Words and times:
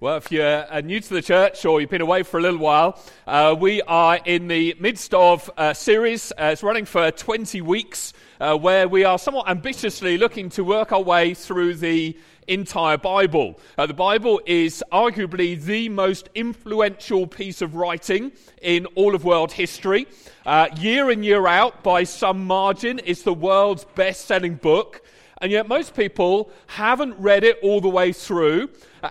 Well, 0.00 0.18
if 0.18 0.30
you're 0.30 0.64
uh, 0.72 0.80
new 0.80 1.00
to 1.00 1.14
the 1.14 1.22
church 1.22 1.64
or 1.64 1.80
you've 1.80 1.90
been 1.90 2.00
away 2.00 2.22
for 2.22 2.38
a 2.38 2.40
little 2.40 2.60
while, 2.60 3.02
uh, 3.26 3.56
we 3.58 3.82
are 3.82 4.20
in 4.24 4.46
the 4.46 4.76
midst 4.78 5.12
of 5.12 5.50
a 5.56 5.74
series. 5.74 6.30
Uh, 6.30 6.50
it's 6.52 6.62
running 6.62 6.84
for 6.84 7.10
20 7.10 7.60
weeks 7.62 8.12
uh, 8.38 8.56
where 8.56 8.86
we 8.86 9.02
are 9.02 9.18
somewhat 9.18 9.48
ambitiously 9.48 10.16
looking 10.16 10.50
to 10.50 10.62
work 10.62 10.92
our 10.92 11.02
way 11.02 11.34
through 11.34 11.74
the 11.74 12.16
entire 12.46 12.96
Bible. 12.96 13.58
Uh, 13.76 13.86
the 13.86 13.92
Bible 13.92 14.40
is 14.46 14.84
arguably 14.92 15.60
the 15.60 15.88
most 15.88 16.28
influential 16.36 17.26
piece 17.26 17.60
of 17.60 17.74
writing 17.74 18.30
in 18.62 18.86
all 18.94 19.16
of 19.16 19.24
world 19.24 19.50
history. 19.50 20.06
Uh, 20.46 20.68
year 20.76 21.10
in, 21.10 21.24
year 21.24 21.48
out, 21.48 21.82
by 21.82 22.04
some 22.04 22.46
margin, 22.46 23.00
it's 23.04 23.22
the 23.22 23.34
world's 23.34 23.84
best 23.96 24.26
selling 24.26 24.54
book. 24.54 25.02
And 25.40 25.52
yet, 25.52 25.68
most 25.68 25.94
people 25.94 26.50
haven't 26.66 27.18
read 27.18 27.44
it 27.44 27.58
all 27.62 27.80
the 27.80 27.88
way 27.88 28.12
through, 28.12 28.70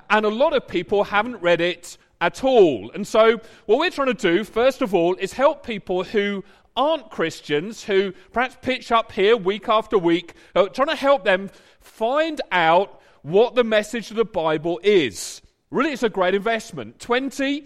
and 0.09 0.25
a 0.25 0.29
lot 0.29 0.53
of 0.53 0.67
people 0.67 1.05
haven't 1.05 1.41
read 1.41 1.61
it 1.61 1.97
at 2.19 2.43
all. 2.43 2.91
And 2.93 3.07
so, 3.07 3.39
what 3.65 3.79
we're 3.79 3.89
trying 3.89 4.07
to 4.07 4.13
do, 4.13 4.43
first 4.43 4.81
of 4.81 4.93
all, 4.93 5.15
is 5.15 5.33
help 5.33 5.65
people 5.65 6.03
who 6.03 6.43
aren't 6.75 7.09
Christians, 7.09 7.83
who 7.83 8.13
perhaps 8.31 8.57
pitch 8.61 8.91
up 8.91 9.11
here 9.11 9.37
week 9.37 9.69
after 9.69 9.97
week, 9.97 10.33
uh, 10.55 10.67
trying 10.67 10.89
to 10.89 10.95
help 10.95 11.23
them 11.23 11.49
find 11.79 12.41
out 12.51 13.01
what 13.23 13.55
the 13.55 13.63
message 13.63 14.11
of 14.11 14.17
the 14.17 14.25
Bible 14.25 14.79
is. 14.83 15.41
Really, 15.71 15.91
it's 15.91 16.03
a 16.03 16.09
great 16.09 16.35
investment. 16.35 16.99
20, 16.99 17.65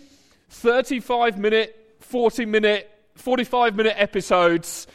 35 0.49 1.37
minute, 1.37 1.95
40 1.99 2.45
minute, 2.45 2.89
45 3.15 3.75
minute 3.75 3.95
episodes, 3.97 4.87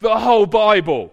the 0.00 0.18
whole 0.18 0.46
Bible. 0.46 1.12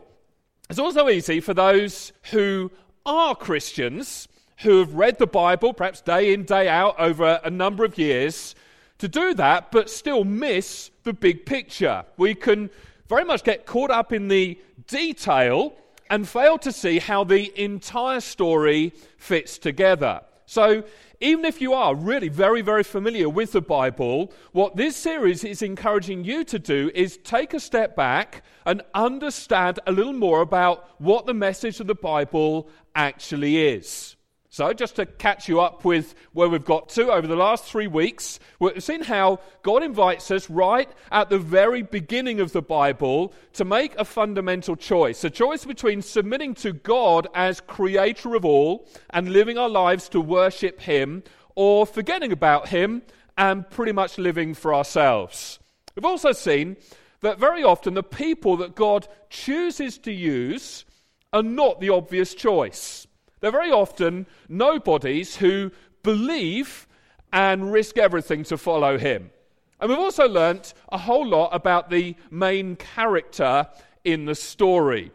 It's 0.69 0.79
also 0.79 1.07
easy 1.07 1.39
for 1.39 1.53
those 1.53 2.11
who 2.31 2.71
are 3.05 3.35
Christians, 3.35 4.27
who 4.59 4.79
have 4.79 4.93
read 4.93 5.17
the 5.17 5.27
Bible, 5.27 5.73
perhaps 5.73 6.01
day 6.01 6.33
in, 6.33 6.43
day 6.43 6.67
out, 6.67 6.99
over 6.99 7.39
a 7.43 7.49
number 7.49 7.85
of 7.85 7.97
years, 7.97 8.53
to 8.97 9.07
do 9.07 9.33
that, 9.35 9.71
but 9.71 9.89
still 9.89 10.25
miss 10.25 10.91
the 11.03 11.13
big 11.13 11.45
picture. 11.45 12.03
We 12.17 12.35
can 12.35 12.69
very 13.07 13.23
much 13.23 13.43
get 13.43 13.65
caught 13.65 13.91
up 13.91 14.11
in 14.11 14.27
the 14.27 14.59
detail 14.87 15.73
and 16.09 16.27
fail 16.27 16.57
to 16.59 16.71
see 16.71 16.99
how 16.99 17.23
the 17.23 17.51
entire 17.61 18.19
story 18.19 18.93
fits 19.17 19.57
together. 19.57 20.21
So, 20.45 20.83
even 21.19 21.45
if 21.45 21.61
you 21.61 21.73
are 21.73 21.95
really 21.95 22.29
very, 22.29 22.61
very 22.61 22.83
familiar 22.83 23.29
with 23.29 23.53
the 23.53 23.61
Bible, 23.61 24.31
what 24.51 24.75
this 24.75 24.95
series 24.95 25.43
is 25.43 25.61
encouraging 25.61 26.23
you 26.23 26.43
to 26.43 26.59
do 26.59 26.91
is 26.93 27.17
take 27.17 27.53
a 27.53 27.59
step 27.59 27.95
back 27.95 28.43
and 28.65 28.81
understand 28.93 29.79
a 29.87 29.91
little 29.91 30.13
more 30.13 30.41
about 30.41 30.89
what 30.99 31.25
the 31.25 31.33
message 31.33 31.79
of 31.79 31.87
the 31.87 31.95
Bible 31.95 32.67
actually 32.93 33.65
is. 33.67 34.16
So, 34.49 34.71
just 34.71 34.95
to 34.95 35.05
catch 35.05 35.49
you 35.49 35.59
up 35.59 35.83
with 35.83 36.15
where 36.31 36.47
we've 36.47 36.63
got 36.63 36.87
to 36.89 37.11
over 37.11 37.27
the 37.27 37.35
last 37.35 37.65
three 37.65 37.87
weeks, 37.87 38.39
we've 38.59 38.81
seen 38.81 39.03
how 39.03 39.39
God 39.61 39.83
invites 39.83 40.31
us 40.31 40.49
right 40.49 40.89
at 41.11 41.29
the 41.29 41.37
very 41.37 41.81
beginning 41.81 42.39
of 42.39 42.53
the 42.53 42.61
Bible 42.61 43.33
to 43.53 43.65
make 43.65 43.93
a 43.97 44.05
fundamental 44.05 44.77
choice 44.77 45.25
a 45.25 45.29
choice 45.29 45.65
between 45.65 46.01
submitting 46.01 46.53
to 46.55 46.71
God 46.71 47.27
as 47.35 47.59
creator 47.59 48.35
of 48.35 48.45
all 48.45 48.87
and 49.09 49.33
living 49.33 49.57
our 49.57 49.67
lives 49.67 50.07
to 50.09 50.21
worship 50.21 50.79
Him, 50.79 51.23
or 51.55 51.85
forgetting 51.85 52.31
about 52.31 52.69
Him 52.69 53.01
and 53.37 53.69
pretty 53.69 53.91
much 53.91 54.17
living 54.17 54.53
for 54.53 54.73
ourselves. 54.73 55.59
We've 55.93 56.05
also 56.05 56.31
seen 56.31 56.77
that 57.19 57.37
very 57.37 57.63
often 57.63 57.95
the 57.95 58.03
people 58.03 58.57
that 58.57 58.75
God 58.75 59.09
chooses 59.29 59.97
to 59.99 60.11
use 60.13 60.85
are 61.33 61.43
not 61.43 61.81
the 61.81 61.89
obvious 61.89 62.33
choice. 62.33 63.06
They're 63.39 63.51
very 63.51 63.71
often 63.71 64.27
nobodies 64.49 65.37
who 65.37 65.71
believe 66.03 66.87
and 67.31 67.71
risk 67.71 67.97
everything 67.97 68.43
to 68.45 68.57
follow 68.57 68.97
him. 68.97 69.31
And 69.79 69.89
we've 69.89 69.99
also 69.99 70.27
learnt 70.27 70.73
a 70.89 70.97
whole 70.97 71.25
lot 71.25 71.49
about 71.53 71.89
the 71.89 72.15
main 72.31 72.75
character 72.75 73.67
in 74.03 74.25
the 74.25 74.35
story 74.35 75.11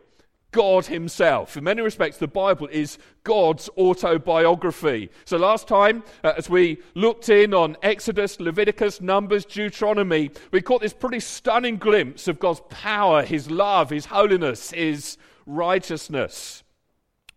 God 0.53 0.85
Himself. 0.87 1.57
In 1.57 1.65
many 1.65 1.81
respects, 1.81 2.19
the 2.19 2.29
Bible 2.29 2.69
is 2.71 2.99
God's 3.25 3.71
autobiography. 3.71 5.11
So, 5.25 5.39
last 5.39 5.67
time, 5.67 6.05
uh, 6.23 6.35
as 6.37 6.49
we 6.49 6.79
looked 6.95 7.31
in 7.31 7.55
on 7.55 7.77
Exodus, 7.83 8.39
Leviticus, 8.39 9.01
Numbers, 9.01 9.47
Deuteronomy, 9.47 10.31
we 10.51 10.61
caught 10.61 10.83
this 10.83 10.93
pretty 10.93 11.21
stunning 11.21 11.79
glimpse 11.79 12.29
of 12.29 12.39
God's 12.39 12.61
power, 12.69 13.23
His 13.23 13.51
love, 13.51 13.89
His 13.89 14.05
holiness, 14.05 14.71
His 14.71 15.17
righteousness. 15.47 16.63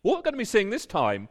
What 0.06 0.18
we're 0.18 0.22
going 0.22 0.36
to 0.36 0.38
be 0.38 0.46
seeing 0.46 0.70
this 0.70 0.86
time 0.86 1.30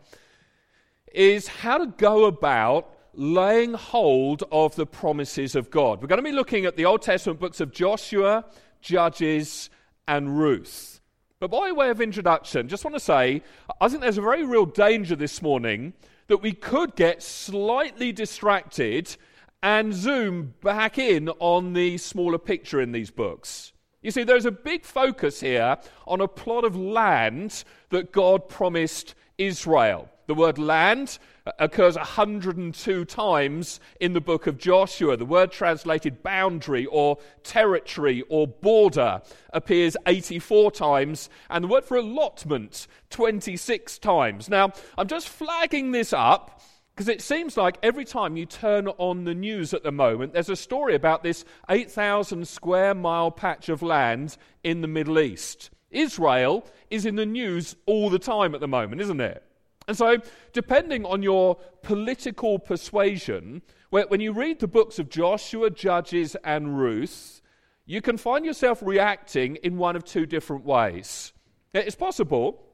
is 1.13 1.47
how 1.47 1.79
to 1.79 1.87
go 1.87 2.25
about 2.25 2.93
laying 3.13 3.73
hold 3.73 4.43
of 4.51 4.75
the 4.75 4.85
promises 4.85 5.55
of 5.55 5.71
God. 5.71 6.03
We're 6.03 6.09
going 6.09 6.19
to 6.19 6.29
be 6.29 6.33
looking 6.33 6.65
at 6.65 6.77
the 6.77 6.85
Old 6.85 7.01
Testament 7.01 7.39
books 7.39 7.61
of 7.61 7.71
Joshua, 7.71 8.45
Judges, 8.81 9.71
and 10.09 10.37
Ruth. 10.37 11.01
But 11.39 11.53
by 11.53 11.71
way 11.71 11.89
of 11.89 12.01
introduction, 12.01 12.67
just 12.67 12.85
want 12.85 12.97
to 12.97 13.01
say, 13.01 13.43
I 13.81 13.87
think 13.87 14.01
there's 14.01 14.19
a 14.19 14.23
very 14.23 14.45
real 14.45 14.67
danger 14.67 15.15
this 15.15 15.41
morning 15.41 15.93
that 16.27 16.39
we 16.39 16.51
could 16.51 16.97
get 16.97 17.23
slightly 17.23 18.11
distracted 18.11 19.17
and 19.63 19.95
zoom 19.95 20.55
back 20.65 20.99
in 20.99 21.29
on 21.39 21.75
the 21.75 21.97
smaller 21.99 22.39
picture 22.39 22.81
in 22.81 22.91
these 22.91 23.13
books. 23.13 23.73
You 24.05 24.11
see, 24.11 24.23
there's 24.23 24.45
a 24.45 24.51
big 24.51 24.85
focus 24.85 25.41
here 25.41 25.79
on 26.07 26.21
a 26.21 26.29
plot 26.29 26.65
of 26.65 26.77
land 26.77 27.65
that 27.89 28.13
God 28.13 28.51
promised 28.51 29.15
Israel. 29.39 30.11
The 30.27 30.35
word 30.35 30.59
land 30.59 31.19
uh, 31.47 31.53
occurs 31.59 31.97
102 31.97 33.07
times 33.07 33.81
in 34.01 34.13
the 34.13 34.21
book 34.21 34.47
of 34.47 34.59
Joshua. 34.59 35.17
The 35.17 35.25
word 35.25 35.51
translated 35.53 36.23
boundary 36.23 36.85
or 36.85 37.17
territory 37.45 38.23
or 38.29 38.47
border 38.47 39.23
appears 39.55 39.97
84 40.07 40.73
times, 40.73 41.31
and 41.49 41.65
the 41.65 41.69
word 41.69 41.87
for 41.87 41.97
allotment 41.97 42.87
26 43.09 43.99
times. 44.01 44.51
Now, 44.51 44.75
I'm 44.99 45.09
just 45.09 45.31
flagging 45.31 45.93
this 45.93 46.13
up 46.13 46.61
because 46.95 47.09
it 47.09 47.21
seems 47.21 47.57
like 47.57 47.77
every 47.83 48.05
time 48.05 48.37
you 48.37 48.47
turn 48.47 48.87
on 48.87 49.25
the 49.25 49.35
news 49.35 49.75
at 49.75 49.83
the 49.83 49.91
moment, 49.91 50.33
there's 50.33 50.49
a 50.49 50.55
story 50.55 50.95
about 50.95 51.25
this 51.25 51.45
8,000 51.69 52.47
square 52.47 52.95
mile 52.95 53.33
patch 53.33 53.69
of 53.69 53.83
land 53.83 54.37
in 54.63 54.81
the 54.81 54.87
Middle 54.87 55.19
East. 55.19 55.71
Israel 55.91 56.65
is 56.91 57.05
in 57.05 57.17
the 57.17 57.27
news 57.27 57.75
all 57.87 58.11
the 58.11 58.19
time 58.21 58.55
at 58.55 58.61
the 58.61 58.69
moment, 58.69 59.01
isn't 59.01 59.21
it? 59.21 59.43
And 59.89 59.97
so, 59.97 60.19
depending 60.53 61.05
on 61.05 61.23
your 61.23 61.57
political 61.83 62.61
persuasion, 62.61 63.63
when 63.91 64.21
you 64.21 64.33
read 64.33 64.61
the 64.61 64.69
books 64.69 64.99
of 65.01 65.09
Joshua, 65.09 65.71
Judges, 65.71 66.37
and 66.45 66.79
Ruth, 66.79 67.43
you 67.87 68.01
can 68.01 68.17
find 68.17 68.47
yourself 68.47 68.81
reacting 68.83 69.57
in 69.57 69.79
one 69.79 69.97
of 69.97 70.05
two 70.05 70.27
different 70.27 70.65
ways. 70.65 71.33
It's 71.75 71.97
possible 71.97 72.65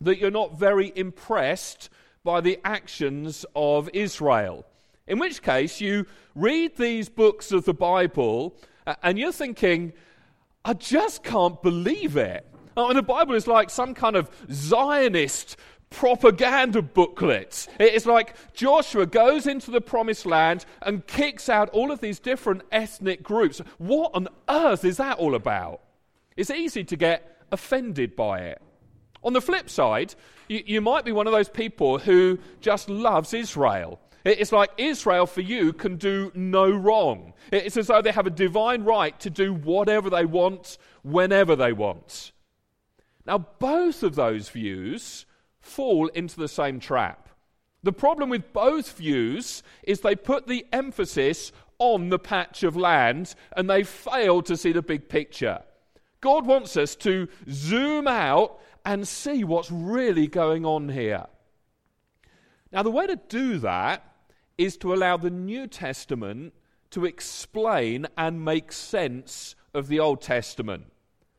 that 0.00 0.18
you're 0.18 0.30
not 0.30 0.58
very 0.58 0.92
impressed 0.96 1.88
by 2.24 2.40
the 2.40 2.58
actions 2.64 3.46
of 3.54 3.88
Israel. 3.92 4.66
In 5.06 5.18
which 5.18 5.42
case, 5.42 5.80
you 5.80 6.06
read 6.34 6.76
these 6.76 7.08
books 7.08 7.50
of 7.52 7.64
the 7.64 7.74
Bible 7.74 8.56
uh, 8.86 8.94
and 9.02 9.18
you're 9.18 9.32
thinking, 9.32 9.92
I 10.64 10.74
just 10.74 11.24
can't 11.24 11.60
believe 11.62 12.16
it. 12.16 12.46
And 12.76 12.96
the 12.96 13.02
Bible 13.02 13.34
is 13.34 13.46
like 13.46 13.70
some 13.70 13.94
kind 13.94 14.16
of 14.16 14.30
Zionist 14.52 15.56
propaganda 15.90 16.82
booklet. 16.82 17.66
It's 17.80 18.06
like 18.06 18.36
Joshua 18.54 19.06
goes 19.06 19.46
into 19.46 19.70
the 19.70 19.80
promised 19.80 20.24
land 20.24 20.64
and 20.82 21.06
kicks 21.06 21.48
out 21.48 21.68
all 21.70 21.90
of 21.90 22.00
these 22.00 22.20
different 22.20 22.62
ethnic 22.70 23.22
groups. 23.22 23.60
What 23.78 24.12
on 24.14 24.28
earth 24.48 24.84
is 24.84 24.98
that 24.98 25.18
all 25.18 25.34
about? 25.34 25.80
It's 26.36 26.50
easy 26.50 26.84
to 26.84 26.96
get 26.96 27.42
offended 27.50 28.14
by 28.14 28.40
it. 28.40 28.62
On 29.22 29.32
the 29.32 29.40
flip 29.40 29.68
side, 29.68 30.14
you, 30.48 30.62
you 30.66 30.80
might 30.80 31.04
be 31.04 31.12
one 31.12 31.26
of 31.26 31.32
those 31.32 31.48
people 31.48 31.98
who 31.98 32.38
just 32.60 32.88
loves 32.88 33.34
Israel. 33.34 34.00
It's 34.24 34.52
like 34.52 34.70
Israel 34.76 35.26
for 35.26 35.40
you 35.40 35.72
can 35.72 35.96
do 35.96 36.30
no 36.34 36.70
wrong. 36.70 37.32
It's 37.50 37.76
as 37.76 37.86
though 37.86 38.02
they 38.02 38.12
have 38.12 38.26
a 38.26 38.30
divine 38.30 38.84
right 38.84 39.18
to 39.20 39.30
do 39.30 39.54
whatever 39.54 40.10
they 40.10 40.26
want, 40.26 40.76
whenever 41.02 41.56
they 41.56 41.72
want. 41.72 42.32
Now, 43.26 43.38
both 43.58 44.02
of 44.02 44.16
those 44.16 44.48
views 44.48 45.24
fall 45.60 46.08
into 46.08 46.36
the 46.36 46.48
same 46.48 46.80
trap. 46.80 47.28
The 47.82 47.92
problem 47.92 48.28
with 48.28 48.52
both 48.52 48.98
views 48.98 49.62
is 49.82 50.00
they 50.00 50.16
put 50.16 50.46
the 50.46 50.66
emphasis 50.72 51.52
on 51.78 52.10
the 52.10 52.18
patch 52.18 52.62
of 52.62 52.76
land 52.76 53.34
and 53.56 53.70
they 53.70 53.84
fail 53.84 54.42
to 54.42 54.56
see 54.56 54.72
the 54.72 54.82
big 54.82 55.08
picture. 55.08 55.60
God 56.20 56.44
wants 56.44 56.76
us 56.76 56.94
to 56.96 57.28
zoom 57.50 58.06
out 58.06 58.60
and 58.84 59.06
see 59.06 59.44
what's 59.44 59.70
really 59.70 60.26
going 60.26 60.64
on 60.64 60.88
here. 60.88 61.26
Now, 62.72 62.82
the 62.82 62.90
way 62.90 63.06
to 63.06 63.16
do 63.16 63.58
that 63.58 64.04
is 64.58 64.76
to 64.78 64.94
allow 64.94 65.16
the 65.16 65.30
New 65.30 65.66
Testament 65.66 66.52
to 66.90 67.04
explain 67.04 68.06
and 68.16 68.44
make 68.44 68.72
sense 68.72 69.54
of 69.74 69.88
the 69.88 70.00
Old 70.00 70.20
Testament. 70.20 70.84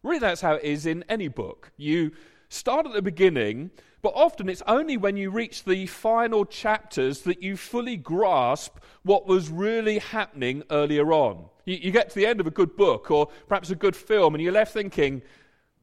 Really, 0.03 0.19
that's 0.19 0.41
how 0.41 0.55
it 0.55 0.63
is 0.63 0.85
in 0.85 1.03
any 1.07 1.27
book. 1.27 1.71
You 1.77 2.11
start 2.49 2.85
at 2.85 2.93
the 2.93 3.01
beginning 3.01 3.71
But 4.01 4.13
often 4.15 4.49
it's 4.49 4.63
only 4.67 4.97
when 4.97 5.15
you 5.15 5.29
reach 5.29 5.63
the 5.63 5.85
final 5.85 6.45
chapters 6.45 7.21
that 7.21 7.44
you 7.44 7.55
fully 7.55 7.97
grasp 7.97 8.77
what 9.03 9.27
was 9.27 9.49
really 9.49 9.99
happening 9.99 10.63
earlier 10.71 11.13
on. 11.13 11.45
You, 11.65 11.75
you, 11.75 11.91
get 11.91 12.09
to 12.09 12.15
the 12.15 12.25
end 12.25 12.39
of 12.39 12.47
a 12.47 12.51
good 12.51 12.75
book 12.75 13.11
or 13.11 13.27
perhaps 13.47 13.69
a 13.69 13.75
good 13.75 13.95
film 13.95 14.33
and 14.33 14.44
you're 14.44 14.51
left 14.51 14.73
thinking, 14.73 15.21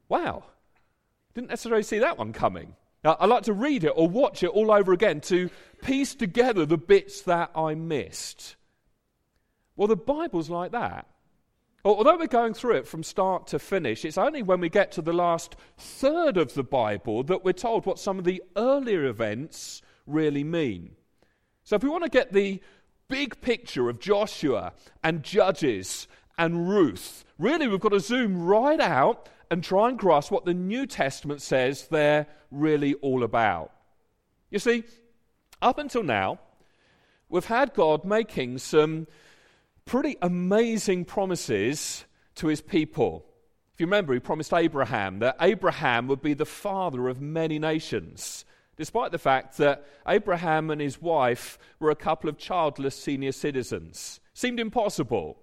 wow, 0.09 0.43
didn't 1.39 1.49
necessarily 1.49 1.83
see 1.83 1.99
that 1.99 2.17
one 2.17 2.33
coming. 2.33 2.75
Now, 3.03 3.15
I 3.17 3.25
like 3.25 3.43
to 3.43 3.53
read 3.53 3.85
it 3.85 3.93
or 3.95 4.09
watch 4.09 4.43
it 4.43 4.49
all 4.49 4.71
over 4.71 4.91
again 4.91 5.21
to 5.21 5.49
piece 5.81 6.13
together 6.15 6.65
the 6.65 6.77
bits 6.77 7.21
that 7.21 7.51
I 7.55 7.75
missed. 7.75 8.57
Well, 9.77 9.87
the 9.87 9.95
Bible's 9.95 10.49
like 10.49 10.73
that. 10.73 11.07
Although 11.85 12.17
we're 12.17 12.27
going 12.27 12.53
through 12.53 12.75
it 12.75 12.87
from 12.87 13.03
start 13.03 13.47
to 13.47 13.59
finish, 13.59 14.03
it's 14.03 14.17
only 14.17 14.43
when 14.43 14.59
we 14.59 14.67
get 14.67 14.91
to 14.93 15.01
the 15.01 15.13
last 15.13 15.55
third 15.77 16.35
of 16.35 16.53
the 16.53 16.63
Bible 16.63 17.23
that 17.23 17.45
we're 17.45 17.53
told 17.53 17.85
what 17.85 17.99
some 17.99 18.19
of 18.19 18.25
the 18.25 18.43
earlier 18.57 19.05
events 19.05 19.81
really 20.05 20.43
mean. 20.43 20.91
So, 21.63 21.77
if 21.77 21.83
we 21.83 21.89
want 21.89 22.03
to 22.03 22.09
get 22.09 22.33
the 22.33 22.61
big 23.07 23.39
picture 23.39 23.87
of 23.87 24.01
Joshua 24.01 24.73
and 25.05 25.23
Judges 25.23 26.09
and 26.37 26.69
Ruth, 26.69 27.23
really 27.37 27.67
we've 27.69 27.79
got 27.79 27.93
to 27.93 28.01
zoom 28.01 28.43
right 28.43 28.81
out 28.81 29.29
and 29.51 29.63
try 29.63 29.89
and 29.89 29.97
grasp 29.97 30.31
what 30.31 30.45
the 30.45 30.53
New 30.53 30.85
Testament 30.85 31.41
says 31.41 31.87
they're 31.87 32.27
really 32.51 32.93
all 32.95 33.23
about. 33.23 33.71
You 34.49 34.59
see, 34.59 34.83
up 35.61 35.77
until 35.77 36.03
now, 36.03 36.39
we've 37.29 37.45
had 37.45 37.73
God 37.73 38.05
making 38.05 38.57
some 38.59 39.07
pretty 39.85 40.17
amazing 40.21 41.05
promises 41.05 42.05
to 42.35 42.47
his 42.47 42.61
people. 42.61 43.25
If 43.73 43.79
you 43.79 43.85
remember, 43.85 44.13
he 44.13 44.19
promised 44.19 44.53
Abraham 44.53 45.19
that 45.19 45.37
Abraham 45.41 46.07
would 46.07 46.21
be 46.21 46.33
the 46.33 46.45
father 46.45 47.07
of 47.07 47.21
many 47.21 47.59
nations, 47.59 48.45
despite 48.77 49.11
the 49.11 49.17
fact 49.17 49.57
that 49.57 49.85
Abraham 50.07 50.69
and 50.69 50.81
his 50.81 51.01
wife 51.01 51.57
were 51.79 51.89
a 51.89 51.95
couple 51.95 52.29
of 52.29 52.37
childless 52.37 52.95
senior 52.95 53.31
citizens. 53.31 54.19
Seemed 54.33 54.59
impossible. 54.59 55.37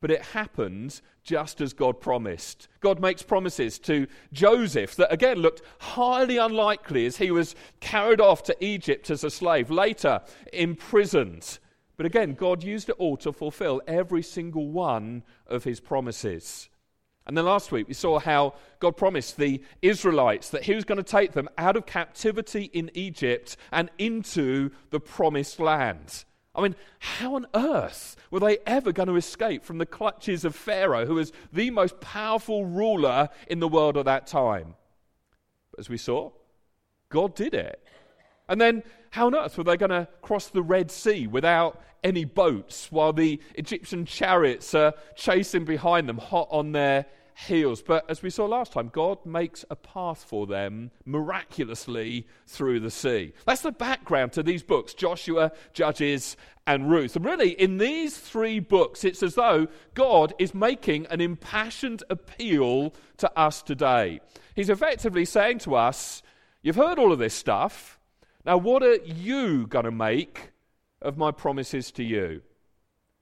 But 0.00 0.10
it 0.10 0.22
happened 0.22 1.00
just 1.22 1.60
as 1.60 1.72
God 1.72 2.00
promised. 2.00 2.68
God 2.80 3.00
makes 3.00 3.22
promises 3.22 3.78
to 3.80 4.06
Joseph 4.32 4.94
that 4.96 5.12
again 5.12 5.38
looked 5.38 5.62
highly 5.78 6.36
unlikely 6.36 7.06
as 7.06 7.16
he 7.16 7.30
was 7.30 7.54
carried 7.80 8.20
off 8.20 8.42
to 8.44 8.64
Egypt 8.64 9.10
as 9.10 9.24
a 9.24 9.30
slave, 9.30 9.70
later 9.70 10.20
imprisoned. 10.52 11.58
But 11.96 12.06
again, 12.06 12.34
God 12.34 12.62
used 12.62 12.90
it 12.90 12.96
all 12.98 13.16
to 13.18 13.32
fulfill 13.32 13.80
every 13.86 14.22
single 14.22 14.68
one 14.68 15.22
of 15.46 15.64
his 15.64 15.80
promises. 15.80 16.68
And 17.26 17.36
then 17.36 17.44
last 17.44 17.72
week 17.72 17.88
we 17.88 17.94
saw 17.94 18.20
how 18.20 18.54
God 18.78 18.96
promised 18.96 19.36
the 19.36 19.60
Israelites 19.82 20.50
that 20.50 20.64
he 20.64 20.74
was 20.74 20.84
going 20.84 20.98
to 20.98 21.02
take 21.02 21.32
them 21.32 21.48
out 21.58 21.76
of 21.76 21.86
captivity 21.86 22.70
in 22.72 22.90
Egypt 22.94 23.56
and 23.72 23.90
into 23.98 24.70
the 24.90 25.00
promised 25.00 25.58
land. 25.58 26.24
I 26.56 26.62
mean, 26.62 26.74
how 26.98 27.34
on 27.34 27.46
earth 27.54 28.16
were 28.30 28.40
they 28.40 28.58
ever 28.66 28.90
going 28.90 29.08
to 29.08 29.16
escape 29.16 29.62
from 29.62 29.76
the 29.76 29.86
clutches 29.86 30.44
of 30.44 30.56
Pharaoh, 30.56 31.04
who 31.04 31.16
was 31.16 31.32
the 31.52 31.70
most 31.70 32.00
powerful 32.00 32.64
ruler 32.64 33.28
in 33.46 33.60
the 33.60 33.68
world 33.68 33.98
at 33.98 34.06
that 34.06 34.26
time? 34.26 34.74
But 35.70 35.80
as 35.80 35.90
we 35.90 35.98
saw, 35.98 36.32
God 37.10 37.34
did 37.34 37.52
it. 37.52 37.82
And 38.48 38.58
then, 38.60 38.82
how 39.10 39.26
on 39.26 39.34
earth 39.34 39.58
were 39.58 39.64
they 39.64 39.76
going 39.76 39.90
to 39.90 40.08
cross 40.22 40.48
the 40.48 40.62
Red 40.62 40.90
Sea 40.90 41.26
without 41.26 41.82
any 42.02 42.24
boats 42.24 42.90
while 42.90 43.12
the 43.12 43.40
Egyptian 43.54 44.06
chariots 44.06 44.74
are 44.74 44.94
chasing 45.14 45.64
behind 45.64 46.08
them, 46.08 46.18
hot 46.18 46.48
on 46.50 46.72
their 46.72 47.06
heels? 47.36 47.82
But 47.82 48.08
as 48.10 48.22
we 48.22 48.30
saw 48.30 48.46
last 48.46 48.72
time, 48.72 48.88
God 48.88 49.24
makes 49.24 49.64
a 49.70 49.76
path 49.76 50.24
for 50.24 50.46
them 50.46 50.90
miraculously 51.04 52.26
through 52.46 52.80
the 52.80 52.90
sea. 52.90 53.34
That's 53.46 53.62
the 53.62 53.72
background 53.72 54.32
to 54.32 54.42
these 54.42 54.62
books 54.62 54.94
Joshua, 54.94 55.52
Judges, 55.72 56.36
and 56.66 56.90
Ruth. 56.90 57.16
And 57.16 57.24
really, 57.24 57.50
in 57.50 57.78
these 57.78 58.16
three 58.16 58.58
books, 58.58 59.04
it's 59.04 59.22
as 59.22 59.34
though 59.34 59.68
God 59.94 60.34
is 60.38 60.54
making 60.54 61.06
an 61.06 61.20
impassioned 61.20 62.02
appeal 62.10 62.94
to 63.18 63.38
us 63.38 63.62
today. 63.62 64.20
He's 64.54 64.70
effectively 64.70 65.24
saying 65.24 65.58
to 65.60 65.74
us, 65.74 66.22
You've 66.62 66.74
heard 66.74 66.98
all 66.98 67.12
of 67.12 67.20
this 67.20 67.34
stuff. 67.34 68.00
Now, 68.44 68.56
what 68.56 68.82
are 68.82 68.96
you 68.96 69.68
going 69.68 69.84
to 69.84 69.92
make 69.92 70.50
of 71.00 71.16
my 71.16 71.30
promises 71.30 71.92
to 71.92 72.02
you? 72.02 72.42